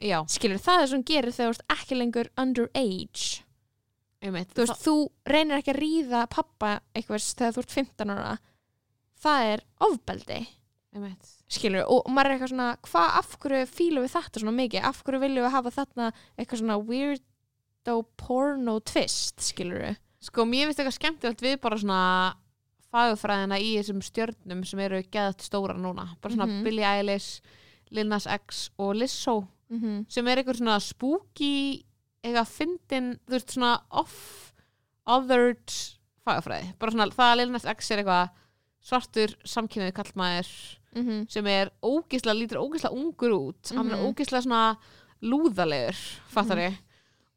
[0.00, 3.43] já, skilur, það er það sem hún gerir þegar þú ert ekki lengur underage
[4.24, 4.50] einmitt.
[4.54, 4.94] þú veist, þú
[5.30, 8.34] reynir ekki að ríða pappa eitthvað þegar þú ert 15 ára
[9.24, 10.40] það er ofbeldi
[10.94, 11.30] einmitt.
[11.48, 15.02] skilur, og maður er eitthvað svona hvað, af hverju fílum við þetta svona mikið af
[15.04, 16.08] hverju viljum við hafa þarna
[16.38, 19.94] eitthvað svona weirdo porno twist, skilur
[20.24, 22.00] Sko, mér finnst eitthvað skemmtilegt við bara svona
[22.94, 26.06] fagufræðina í þessum stjörnum sem eru geðat stóra núna.
[26.22, 26.62] Bara svona Mhm.
[26.64, 27.42] Billie Eilish,
[27.90, 30.04] Lil Nas X og Lizzo mm -hmm.
[30.08, 31.84] sem er eitthvað svona spooky
[32.24, 34.52] eitthvað fyndin, þú veist, svona off
[35.06, 35.74] othered
[36.24, 36.72] fagufræði.
[36.80, 38.30] Bara svona, það að Lil Nas X er eitthvað
[38.84, 40.48] svartur samkynniði kallmaður
[40.94, 41.28] Mhm.
[41.30, 44.14] sem er ógislega, lítur ógislega ungur út hann er Mhm.
[44.14, 44.76] ógislega svona
[45.22, 45.96] lúðalegur,
[46.30, 46.76] fattar ég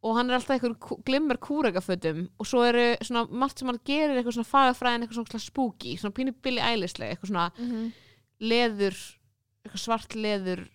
[0.03, 4.15] og hann er alltaf kú- glimmer kúregafötum og svo eru svona margt sem hann gerir
[4.23, 7.93] eitthvað svona fagafræðin, eitthvað svona spooky svona pínu Billie Eilishleg, eitthvað svona Mhm.
[8.41, 9.15] leður
[9.65, 10.67] eitthvað svart leður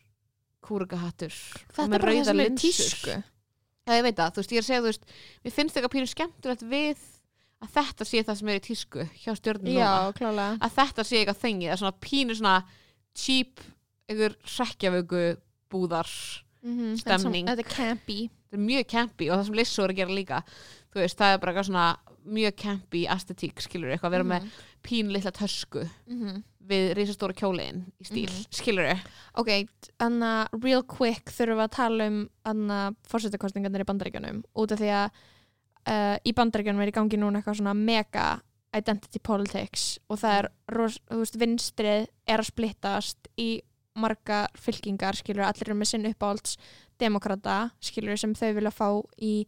[0.62, 1.32] kúregahattur
[1.72, 3.24] þetta er bara það sem er tísku
[3.82, 5.08] Já, ég veit það, þú veist, ég er að segja, þú veist
[5.42, 7.00] mér finnst eitthvað pínu skemmtilegt við
[7.62, 10.58] að þetta sé það sem er í tísku hjá stjörnum já, klálega.
[10.62, 12.54] Að þetta sé eitthvað þengi það er svona pínu svona
[13.18, 13.64] cheap
[14.10, 15.24] einhver hrekkjavögu
[15.72, 16.14] búðar
[16.62, 17.48] mm Stemning.
[17.50, 18.20] þetta er campy.
[18.52, 20.40] Það er mjög campy og það sem Lissó er að gera líka
[20.92, 21.86] þú veist, það er bara eitthvað svona
[22.22, 24.48] mjög campy estetík, skilur eitthvað, vera með
[24.86, 25.82] pínu litla tösku.
[26.06, 26.42] -hmm.
[26.68, 28.46] Við risastóra kjóliðin í stíl, Mhm.
[28.54, 29.00] skilur
[29.34, 29.50] ok,
[30.00, 34.42] anna real quick þurfum við að tala um anna fórsetakostningarnir í bandaríkjunum.
[34.54, 35.10] Út af því að
[35.88, 38.40] uh, í bandaríkjunum er í gangi núna eitthvað svona mega
[38.74, 43.60] identity politics og það er, ros, þú veist, vinstrið er að splittast í
[43.94, 46.56] marga fylkingar, skilur, allir eru með sinn uppáhalds
[46.98, 48.88] demokrata, skilur, sem þau vilja fá
[49.20, 49.46] í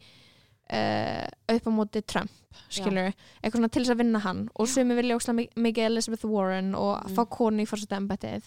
[0.73, 2.31] uh, upp á móti Trump,
[2.71, 3.11] skilur
[3.43, 4.49] eitthvað svona til þess að vinna hann.
[4.59, 7.15] Og sumi vilja óslega mikið Elizabeth Warren og Mm.
[7.15, 8.43] fá konu í fórseta embættið.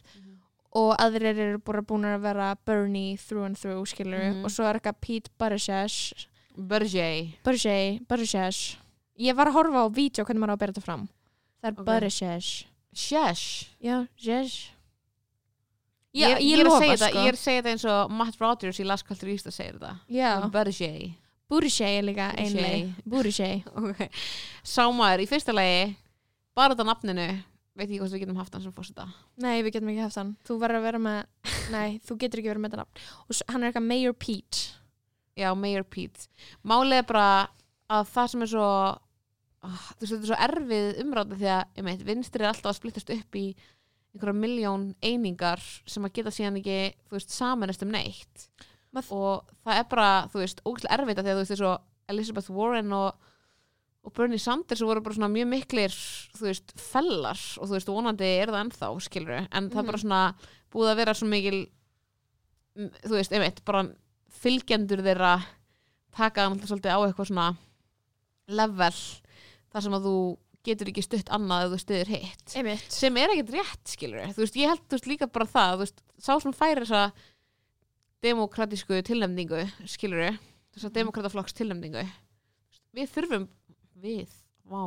[0.75, 4.43] Og aðrir eru bara búin að vera Bernie through and through, skilur Mhm.
[4.45, 6.27] og svo er eitthvað Pete Buttigieg.
[6.57, 8.77] Berger Buttigieg, Buttigieg.
[9.19, 11.09] Ég var að horfa á vídeo hvernig maður á að bera þetta fram.
[11.63, 11.85] Það er Ok.
[11.85, 12.65] Buttigieg.
[12.93, 14.71] Shesh já, Jesh
[16.15, 17.19] ég, Já, ég, ég er að segja þetta, sko.
[17.19, 17.27] ég
[17.65, 18.85] eins og Matt Rogers í
[19.29, 19.97] East að segja þetta
[20.51, 21.13] Buttigieg
[21.49, 24.09] er líka einleg Buttigieg okay.
[24.63, 25.95] Sámaður í fyrsta lagi
[26.57, 27.27] bara þetta nafninu
[27.77, 29.05] veit ekki hvort við getum haft hann sem fórseta
[29.41, 30.35] nei, við getum ekki haft hann.
[30.47, 31.19] Þú verður að vera með
[31.75, 33.09] nei, þú getur ekki verið með þetta nafn.
[33.23, 34.63] Og hann er eitthvað Mayor Pete.
[35.37, 36.29] Já, Mayor Pete.
[36.67, 37.27] Málið er bara
[37.93, 41.83] að það sem er svo ah, þú veist, þetta er svo erfið umræða því að,
[41.87, 43.45] meit, vinstri er alltaf að splittast upp í
[44.15, 48.47] einhverja miljón einingar sem að geta síðan ekki, þú veist, samanest um neitt
[48.95, 52.11] Mað- og það er bara, þú veist, ógæslega erfitt að því að þú veist, og
[52.13, 53.31] Elizabeth Warren og,
[54.07, 55.97] og Bernie Sanders voru bara svona mjög miklir,
[56.37, 60.03] þú veist, fellar og þú veist, vonandi er það ennþá, skilur en það er bara
[60.03, 60.21] svona
[60.71, 61.59] búið að vera svo mikil
[62.77, 63.83] þú veist, einmitt, bara
[64.37, 65.35] fylgjendur þeirra
[66.17, 67.47] taka náttúrulega svolítið á eitthvað svona
[68.47, 68.91] level
[69.73, 70.17] þar sem að þú
[70.67, 72.45] getur ekki stutt annað ef þú stuðir hitt.
[72.91, 75.81] Sem er ekkert rétt, skilur þú veist, ég held þú veist, líka bara það þú
[75.85, 77.03] veist, sá sem færi þessa
[78.23, 80.37] demokratísku tilnefningu skilur
[80.75, 82.03] þessa demokrataflokks tilnefningu
[82.97, 83.47] við þurfum
[84.01, 84.29] við,
[84.65, 84.81] vá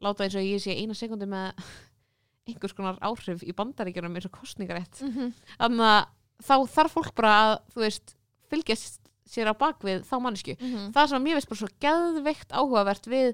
[0.00, 1.52] láta eins og ég sé eina sekundi með
[2.48, 5.36] einhvers konar áhrif í bandaríkjunum eins og kostningarétt mm -hmm.
[5.58, 6.02] þannig að
[6.40, 8.16] þá þarf fólk bara að þú veist,
[8.50, 9.00] fylgjast
[9.30, 10.56] sér á bakvið þá mannesku.
[10.94, 13.28] Það sem að mér veist bara svo geðveikt áhugavert við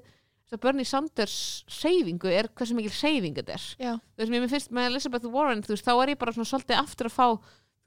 [0.47, 1.37] þess að Bernie Sanders
[1.81, 3.63] reyfingu er hversu mikil reyfing þetta er.
[4.15, 6.81] Þú veist, mér finnst með Elizabeth Warren, þú veist, þá er ég bara svona svolítið
[6.81, 7.27] aftur að fá,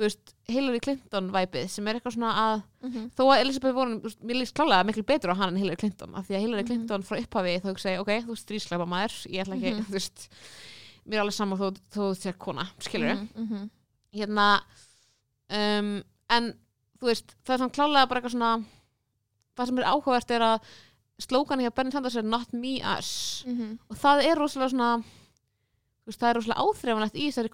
[0.06, 4.20] veist, Hillary Clinton væpið sem er eitthvað svona að mm þó að Elizabeth Warren, veist,
[4.22, 6.66] mér líst klálega miklu betur á hann en Hillary Clinton, af því að Hillary Mhm.
[6.66, 9.84] Clinton frá upphafi þá ég, ok, þú veist, stríslepa maður, ég ætla ekki, Mhm.
[9.86, 10.28] þú veist
[11.06, 13.70] mér er alveg saman þó, þú sér kona, skilur Mhm, mhm.
[14.14, 14.60] hérna
[15.50, 16.54] um, en
[17.00, 18.64] þú veist, það er svona klálega bara eitthvað svona
[19.56, 20.60] það sem er áhugavert er að
[21.20, 23.44] slókanu hjá Bernie Sanders er not me us
[23.90, 25.04] og það er rosalega svona
[26.06, 27.50] veist, það er rosalega áþreifanlegt í þessari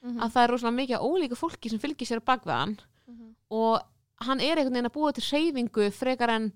[0.00, 2.76] kostingabaratu mhm, að það er rosalega mikið ólíku fólki sem fylgir sér bakveðan
[3.06, 3.30] mhm.
[3.50, 6.50] og hann er einhvern veginn að búa til hreyfingu frekar en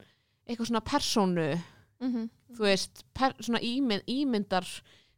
[0.44, 1.52] eitthvað svona persónu
[2.04, 4.66] Mhm, þú veist, per, svona ímynd, ímyndar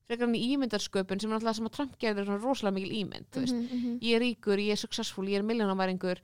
[0.06, 3.56] frekar en í ímyndarsköpun sem er alltaf sem að svona rosalega mikil ímynd þú veist,
[3.56, 3.94] mhm, mhm.
[4.02, 6.20] ég er ríkur, ég er successful, ég er milljónamæringur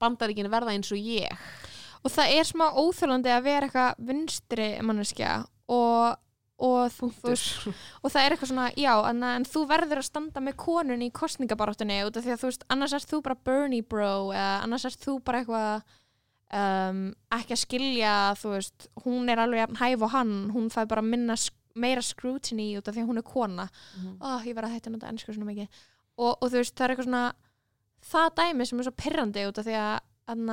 [0.00, 1.28] bandaríkin verða eins og ég.
[2.04, 5.32] Og það er smá óþjólandi að vera eitthvað vinstri manneskja
[5.68, 6.16] og,
[6.58, 6.88] og,
[7.28, 7.66] veist,
[8.02, 11.10] og það er eitthvað svona, já, en, en þú verður að standa með konun í
[11.12, 14.86] kostningabaráttunni út af því að þú veist, annars ert þú bara Bernie bro eða annars
[14.88, 15.82] ert þú bara eitthvað
[16.56, 17.02] um,
[17.36, 21.36] ekki að skilja þú veist, hún er alveg hæf og hann hún fæ bara minna,
[21.36, 23.68] sk- meira scrutiny út af því að hún er kona.
[23.98, 24.14] Mhm.
[24.24, 25.68] oh, ég verð að hætta nota ennsku svona mikið.
[26.16, 27.24] Og, og þú veist, það er eitthvað svona
[28.06, 29.98] það dæmi sem er svo pirrandi út af því að
[30.30, 30.48] hann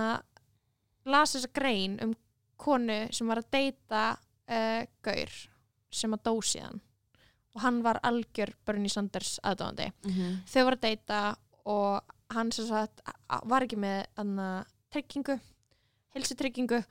[1.14, 2.12] las þessa grein um
[2.60, 4.04] konu sem var að deyta
[4.52, 5.34] uh, gaur
[5.94, 6.82] sem að dó síðan.
[7.56, 10.44] Og hann var algjör Bernie Sanders aðdáðandi Mhm.
[10.50, 11.36] þau var að deyta
[11.66, 12.02] og
[12.34, 13.02] hann sagt
[13.46, 15.40] var ekki með anna, tryggingu
[16.16, 16.84] hilsutryggingu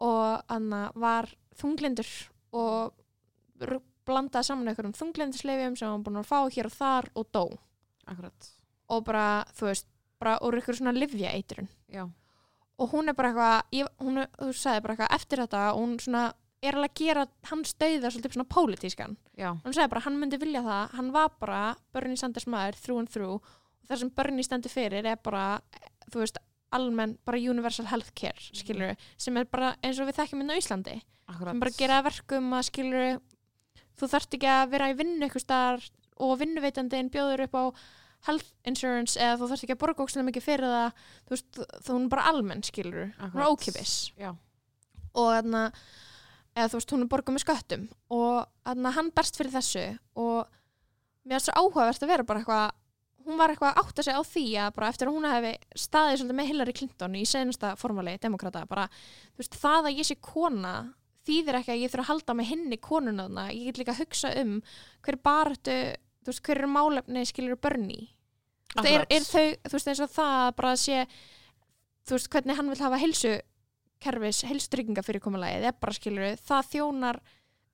[0.00, 2.08] og anna, var þunglindur
[2.52, 2.94] og
[4.06, 7.44] blandaði saman einhverjum þunglindisleifjum sem hann búin að fá hér og þar og dó.
[8.06, 8.48] Akkurat.
[8.92, 9.86] Og bara, þú veist,
[10.20, 12.04] bara úr ykkur svona livja eitrun já,
[12.78, 15.78] og hún er bara eitthvað, ég- hún er, þú sagði bara eitthvað eftir þetta, og
[15.80, 16.32] hún svona
[16.68, 19.16] er alveg að gera hans dauða svolítið svona pólitískan.
[19.64, 20.94] Hann sagði bara, hann myndi vilja það.
[20.98, 21.60] Hann var bara
[21.94, 25.46] Bernie Sanders maður þrú en þrú og það sem Bernie stendur fyrir er bara,
[26.12, 26.38] þú veist
[26.74, 30.96] almenn, bara universal healthcare skilur sem er bara eins og við þekkjum inn á Íslandi.
[31.30, 31.54] Akkurat.
[31.54, 33.20] sem bara gera að verkum að skilur
[34.00, 35.86] þú þarft ekki að vera í vinnu eitthvað staðar
[36.24, 37.64] og vinnuveitandinn bjóður upp á
[38.26, 41.04] health insurance eða þú þarft ekki að borga ókslega mikið fyrir það.
[41.28, 43.48] Þú veist, þú er bara almenn skilur Akkurat.
[43.54, 43.94] ókipis
[45.14, 45.62] og þarna
[46.54, 47.84] eða þú veist, hún er borgað með sköttum.
[48.14, 49.84] Og þarna hann berst fyrir þessu
[50.22, 50.56] og
[51.24, 52.72] mér er svo áhugavert að vera bara eitthvað
[53.24, 56.18] hún var eitthvað að átta sig á því að bara eftir að hún hefði staðið
[56.20, 58.84] svolítið með Hillary Clinton í senasta formali demokrata bara,
[59.32, 60.74] þú veist, það að ég sé kona
[61.24, 64.32] þýðir ekki að ég þurfa að halda með henni konunöðna, ég get líka að hugsa
[64.42, 64.58] um
[65.06, 65.78] hver baratu,
[66.20, 68.02] þú veist, hver eru málefni skilur börni
[68.82, 71.00] er, er þau, þú veist, eins og það að bara að sé,
[72.04, 73.34] þú veist, hvernig hann vil hafa heilsu
[74.04, 77.20] kerfis, heilstrygginga fyrirkomulagið, er bara skilur það þjónar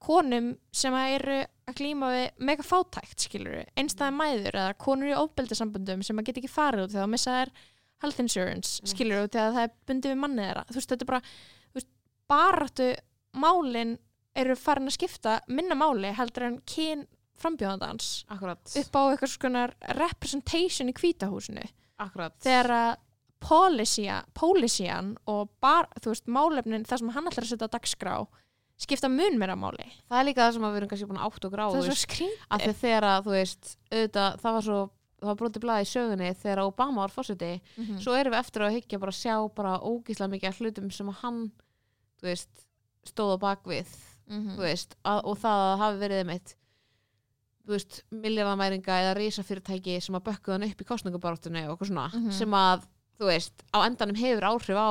[0.01, 6.05] konum sem eru að glíma við mega fátækt skilur, einstæða mæður eða konur í ofbeldisambundum
[6.07, 7.53] sem að geta ekki farið út þegar missa þær
[8.01, 8.93] health insurance Rétt.
[8.95, 10.65] skilur út þegar það er bundið við mannið þeirra.
[10.71, 11.23] Þú veist, þetta er bara,
[11.61, 11.91] þú veist,
[12.33, 12.89] baráttu
[13.45, 13.97] málin
[14.41, 17.05] eru farin að skipta minna máli heldur en kyn
[17.41, 19.67] frambjóðandans akkurat, upp á eitthvað svona
[19.99, 21.65] representation í kvítahúsinu
[22.01, 22.37] akkurat.
[22.45, 22.91] Þegar að
[23.41, 28.15] policyan og bar, veist, málefnin það sem hann ætlar að setja á dagskrá
[28.81, 31.27] skipta mun meira máli það er líka það sem að við erum kannski búin að
[31.31, 31.99] átt og grá það er svo því
[32.81, 34.79] þegar veist auðvitað, það var svo
[35.21, 37.99] það var brotið blaði í sögunni þegar Obama var fórseti Mhm.
[38.01, 41.09] svo erum við eftir að higgja bara að sjá bara ógíslega mikið af hlutum sem
[41.21, 41.43] hann
[42.23, 42.49] veist,
[43.05, 43.87] stóð á bakvið
[44.57, 46.25] veist, að, og það að hafi verið
[47.71, 50.87] veist, miljardamæringa eða risafyrirtæki sem að bökkuð hann upp í
[51.77, 52.33] eitthvað svona Mhm.
[52.33, 52.87] sem að,
[53.21, 54.91] þú veist, á endanum hefur áhrif á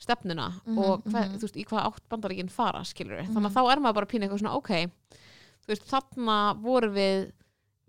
[0.00, 1.36] stefnuna Mhm, og hver, mhm.
[1.36, 3.34] þú veist, í hvað átt bandaríkinn fara skilur Mhm.
[3.34, 4.70] þannig að þá er maður bara að pína eitthvað svona ok,
[5.66, 7.32] þú veist, þarna voru við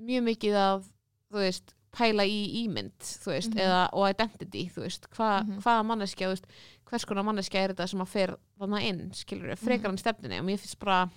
[0.01, 0.83] mjög mikið að
[1.31, 3.59] þú veist, pæla í ímynd þú veist, Mhm.
[3.59, 5.61] eða, og identity þú veist, hva, Mhm.
[5.61, 6.45] hvaða manneskja þú veist,
[6.85, 9.91] hvers konar manneskja er þetta sem að fer þarna inn, skilur frekar Mhm.
[9.91, 11.09] en stefnunni og mér finnst bara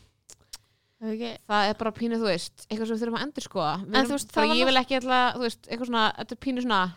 [1.02, 4.08] ekki- það er bara pínu, þú veist, eitthvað sem við þurfum að endur skoða þú
[4.14, 6.92] veist, bara, ég vil ekki alltaf, þú veist, eitthvað svona þetta er pínu svona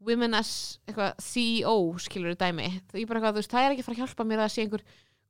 [0.00, 2.68] women as eitthvað CEO, skilur dæmi.
[2.92, 4.62] Það er bara þú veist, það er ekki að fara að hjálpa mér að sé
[4.62, 4.84] einhver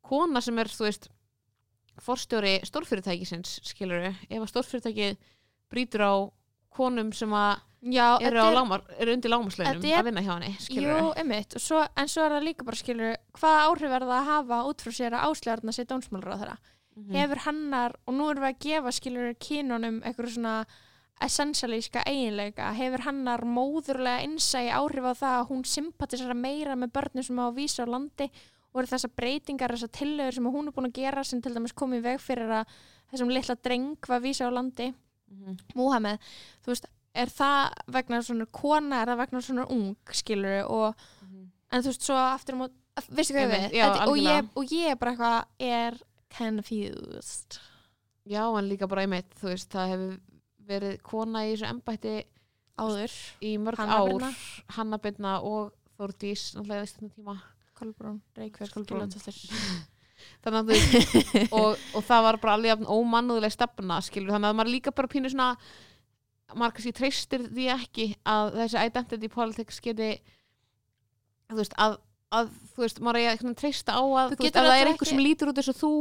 [0.09, 1.09] kona sem er, þú veist
[2.05, 5.09] forstjóri stórfyrirtækisins skilur, ef að stórfyrirtæki
[5.73, 6.14] brýtur á
[6.75, 8.51] konum sem að Já, eru, á
[8.99, 10.57] er- undir er- að vinna hjá henni,
[10.99, 14.31] Jú, einmitt, svo, en svo er það líka bara skilur hvaða áhrif er það að
[14.33, 16.59] hafa út frá sér að áslegarna sér dónsmálur á þeirra
[16.99, 17.14] Mhm.
[17.14, 20.66] hefur hennar, og nú erum við að gefa skilur kínunum eitthvað svona
[21.25, 27.25] essentialíska eiginleika hefur hennar móðurlega innsægi áhrif á það að hún sympatisera meira með börnum
[27.25, 28.31] sem á að vísa á landi
[28.73, 31.73] og eru þessar breytingar, þessar tillögur sem hún er búin að gera sem til dæmis
[31.75, 32.66] komið veg fyrir að
[33.12, 34.95] þessum litla dreng var vísa á landi
[35.29, 35.57] Mhm.
[35.77, 36.19] Múhameð,
[36.64, 41.51] þú veist, er það vegna svona kona, er það vegna svona ung skilur og Mhm.
[41.73, 42.71] en þú veist svo aftur um að
[43.12, 45.99] veistu hvað við já, Þetta- og, ég, og ég er bara eitthvað er
[46.39, 47.59] confused
[48.29, 50.19] Já, en líka bara einmitt, þú veist, það hefur
[50.69, 52.16] verið kona í þessu embætti
[52.79, 54.33] áður, í mörg Hanna ár Birna.
[54.77, 57.39] Hanna Birna og Þórdís náttúrulega í stundum tíma
[57.79, 58.75] Kolbrún, Reykjavík.
[58.75, 59.39] Gylfadóttir.
[60.43, 64.59] þannig að þú og, og það var bara alveg jafn ómannúðileg stefna skilur þannig að
[64.59, 65.53] maður líka bara pínu svona
[66.57, 70.11] maður kannski treystir því ekki að þessi identity politics geti
[71.49, 71.99] þú veist að,
[72.35, 74.93] að þú veist maður er að treysta á að Þú þú veist, ef það er
[74.93, 75.93] einhver sem lítur út eins og þú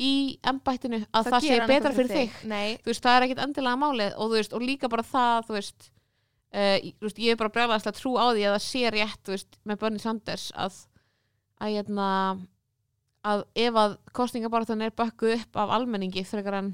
[0.00, 2.36] í embættinu að Þá það sé betra fyrir þig.
[2.82, 5.90] þú veist, það er ekkit endilega málið og, veist, og líka bara það veist,
[6.54, 6.78] uh,
[7.18, 9.28] ég er bara brjálæðislega trú á því að það sé rétt
[9.64, 10.86] með Bernie Sanders að
[11.62, 12.06] að, hérna,
[13.24, 16.72] að ef að kostningabaratan er bakkuð upp af almenningi frekar en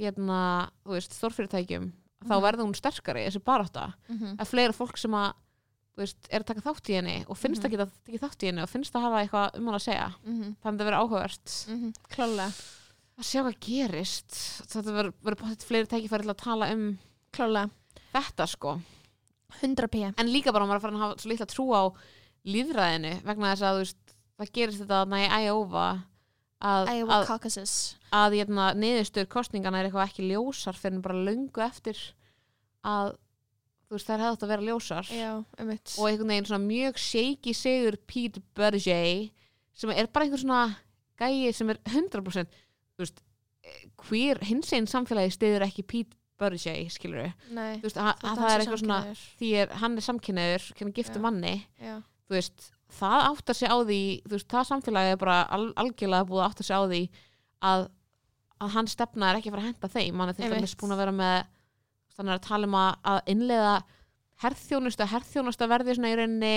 [0.00, 1.90] hérna, þú veist, stórfyrirtækjum
[2.24, 2.42] þá Mhm.
[2.44, 3.94] verður hún sterkari þessi barátta.
[4.08, 5.32] Mhm, að fleira fólk sem að
[5.98, 7.66] veist, er að taka þátt í henni og finnst Mhm.
[7.66, 7.72] að
[8.10, 10.64] geta þátt í henni og finnst að hafa eitthvað um hann að segja mhm, þannig
[10.64, 12.52] að það verður áhugavert mhm, klálega,
[13.20, 14.38] að sjá hvað gerist
[14.70, 16.84] þetta verður potið fleiri tækifæri til að tala um
[17.32, 17.70] klálega,
[18.14, 18.76] þetta sko
[19.60, 20.04] 100 p.
[20.16, 21.82] en líka bara maður er farin að hafa svo litla trú á
[22.46, 25.88] líðræðinu vegna þess að veist, það gerist þetta í Iowa
[26.60, 27.74] að, að, Caucasus.
[28.12, 31.98] að hérna, niðurstöður kostningana er eitthvað ekki ljósar fyrir bara löngu eftir
[32.86, 33.14] að
[33.90, 35.08] þú veist þær hefði átt að vera ljósar.
[35.10, 39.32] Já, um og einhvern veginn svona mjög shaky sigur Pete Buttigieg
[39.74, 40.60] sem er bara einhver svona
[41.18, 43.22] gæi sem er 100% þú veist,
[44.06, 48.52] hver hins einn samfélagi stiður ekki Pete Buttigieg skilur við, þú veist, að, að það
[48.52, 49.00] er eitthvað svona
[49.42, 51.24] því er, hann er samkynniður, hann giftu Já.
[51.26, 51.54] manni.
[51.82, 51.96] Já,
[52.30, 52.70] þú veist,
[53.00, 56.52] það áttar sig á því þú veist, það samfélagi er bara al, algjörlega búið að
[56.52, 57.02] áttar sig á því
[57.70, 57.88] að,
[58.62, 60.22] að hann stefna er ekki að fara að henda þeim.
[60.22, 61.36] Hann er til dæmis búin að vera með
[62.20, 63.74] þannig að tala um að, innleiða
[64.44, 66.52] herþjónusta, herþjónusta verði svona í rauninni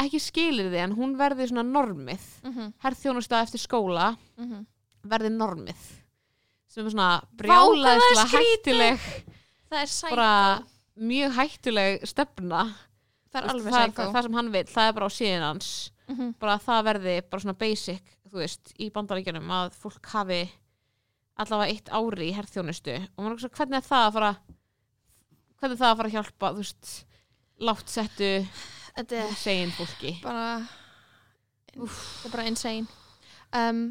[0.00, 4.64] ekki skilir því en hún verði svona normið mhm, herþjónusta eftir skóla mhm.
[5.10, 5.86] verði normið
[6.70, 7.10] sem er svona
[8.30, 8.38] skrítið.
[8.38, 9.08] hættuleg
[9.70, 10.14] Það er sækó.
[10.16, 10.30] bara
[11.10, 12.62] mjög hættuleg stefna
[13.30, 13.94] Það er alveg sækó.
[14.02, 15.72] það, það sem hann vil, það er bara á síðan hans
[16.10, 16.32] Mhm.
[16.42, 20.40] bara að það verði bara svona basic þú veist, í bandaríkjunum að fólk hafi
[21.38, 24.30] allavega eitt ári í herþjónustu og maður er ekki svo hvernig er það að fara
[25.60, 26.92] hvernig er það að fara að hjálpa þú veist,
[27.60, 28.30] látt settu
[29.40, 30.14] segin fólki?
[30.24, 30.66] bara
[31.70, 32.86] það er bara insane.
[33.54, 33.82] Um,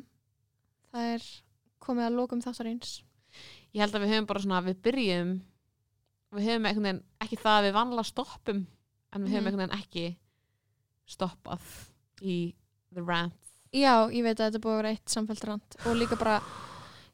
[0.93, 1.27] það er
[1.83, 2.97] komið að lókum þáttarins
[3.73, 5.31] ég held að við höfum bara svona, við byrjum
[6.35, 8.59] við höfum einhvern veginn ekki það að við vanlega stoppum
[9.13, 9.47] en við höfum Mhm.
[9.47, 10.05] einhvern veginn ekki
[11.09, 11.61] stoppað
[12.21, 12.35] í
[12.93, 13.33] the rant.
[13.73, 16.39] Já, ég veit að þetta búið að vera eitt samfælt rand og líka bara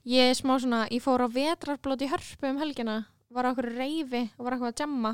[0.08, 3.06] ég er smá svona, ég fór á vetrarblót í hörpu um helgina,
[3.36, 5.12] var á okkur reyfi og var eitthvað að jamma.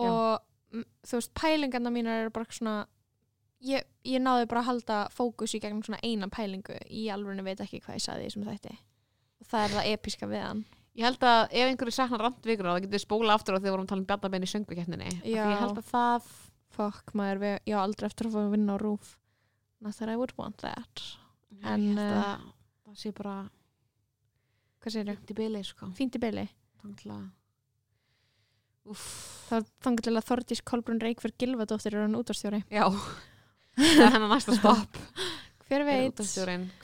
[0.00, 2.76] Og mm, þú veist, pælingarna mínar eru bara svona
[3.66, 6.76] ég, ég náði bara að halda fókus í gegnum svona eina pælingu.
[6.88, 8.76] Í alveg veit ekki hvað ég saði þessum þætti.
[9.40, 10.66] Og það er það episka við hann.
[10.98, 13.66] Ég held að ef einhverju saknar randvíkur þá getur við spóla aftur á því að
[13.68, 15.44] við vorum að tala um bjarnabenn í söngukeppninni Já.
[15.46, 16.30] ég held að það
[16.74, 19.12] fokk maður, við, ég á aldrei eftir að fá að vinna á rúf
[19.80, 21.04] not that I would want that.
[21.62, 22.44] En, ég held að
[22.84, 23.36] það sé bara
[24.82, 25.90] fínt í byli sko.
[25.96, 26.46] fínt í byli
[29.50, 32.86] Þannig til að Þordís Kolbrun Reykjörg Gilvadóttir er hann útvarstjóri já.
[33.80, 34.96] Það er hennar næsta stopp.
[35.70, 36.22] Hver er veit,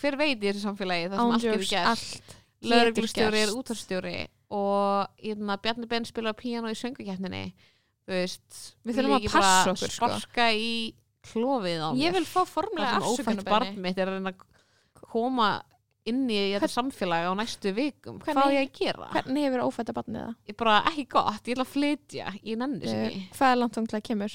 [0.01, 2.37] hver veit í þessu samfélagi það sem allt getur allt
[2.67, 3.59] lauruglustjóri er gerst.
[3.59, 4.19] útvarpsstjóri
[4.57, 5.25] og
[5.65, 6.79] Bjarni Ben spila á píano í
[8.07, 10.07] veist Við þurfum að passa okkur, sko.
[10.07, 10.95] sparka í
[11.27, 14.33] klófið á mér ég vil fá það formulega sem ófætt barn mitt er að reyna
[14.33, 14.45] að
[15.03, 15.49] koma
[16.07, 19.09] inn í þetta Hvern- samfélag á næstu vikum Hvernig- hvað á ég að gera?
[19.17, 20.35] hvernig hefur ófætta barnið það?
[20.49, 22.27] Ég bara ekki gott, ég ætla að flytja
[22.81, 24.33] þess Eh, ekki, hvað er langt til að kemur?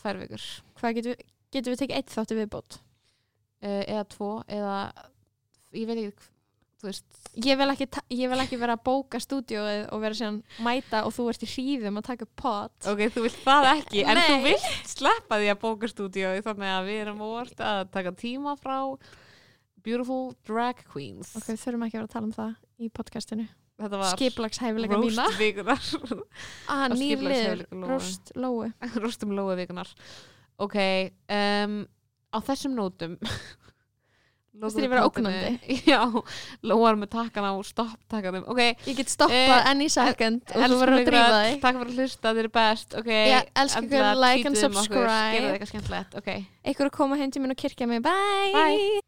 [0.00, 0.46] tvær vikur
[0.80, 1.20] hvað getum við,
[1.52, 2.78] getum við tekið eitt þátti viðbót?
[3.62, 4.76] uh, eða tvo eða
[5.74, 6.32] ég veit ekki
[6.76, 7.04] þú veist,
[7.40, 11.14] ég vil ekki, ég vil ekki vera að bóka stúdíóið og vera síðan mæta og
[11.16, 14.90] þú ert í hríðum að taka pot ok, þú vilt það ekki en þú vilt
[14.92, 17.22] sleppa því að bóka stúdíu þannig að við erum
[19.86, 21.34] beautiful drag queens.
[21.38, 23.46] Ok, þurfum ekki að vera að tala um það í podcastinu.
[23.76, 25.26] Þetta var skiplagshæfilega mína.
[25.26, 25.82] roast vikunar
[26.72, 26.86] ah,
[27.90, 28.70] rost lóu.
[28.96, 29.90] Roast um lóa vikunar
[30.56, 30.76] ok,
[31.28, 31.78] um,
[32.32, 33.18] á þessum nótum
[34.56, 35.74] Finnst þér ég vera ógnandi?
[35.84, 35.98] Já,
[36.64, 40.64] Lóa er með takkana og stopp takkanum Ok, ég get stoppað Eh, any second og
[40.64, 41.58] þú verður að ykkur drífa þig.
[41.66, 42.96] Takk fyrir að hlusta, þið eru best.
[43.02, 45.72] Ok, Já, elsku ykkur, like and um okkur, subscribe.
[45.74, 46.30] Skemmtilegt, ok.
[46.64, 48.00] Einhver að koma heim til minn og kirkja mig.
[48.06, 49.05] Bye, Bye.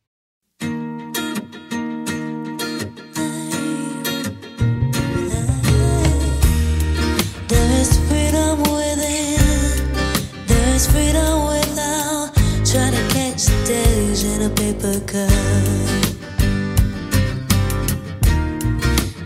[13.38, 15.30] stays in a paper cup.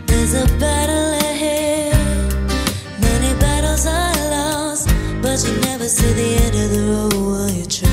[0.05, 1.95] There's a battle ahead,
[3.01, 4.87] many battles are lost,
[5.21, 7.92] but you never see the end of the road while you try.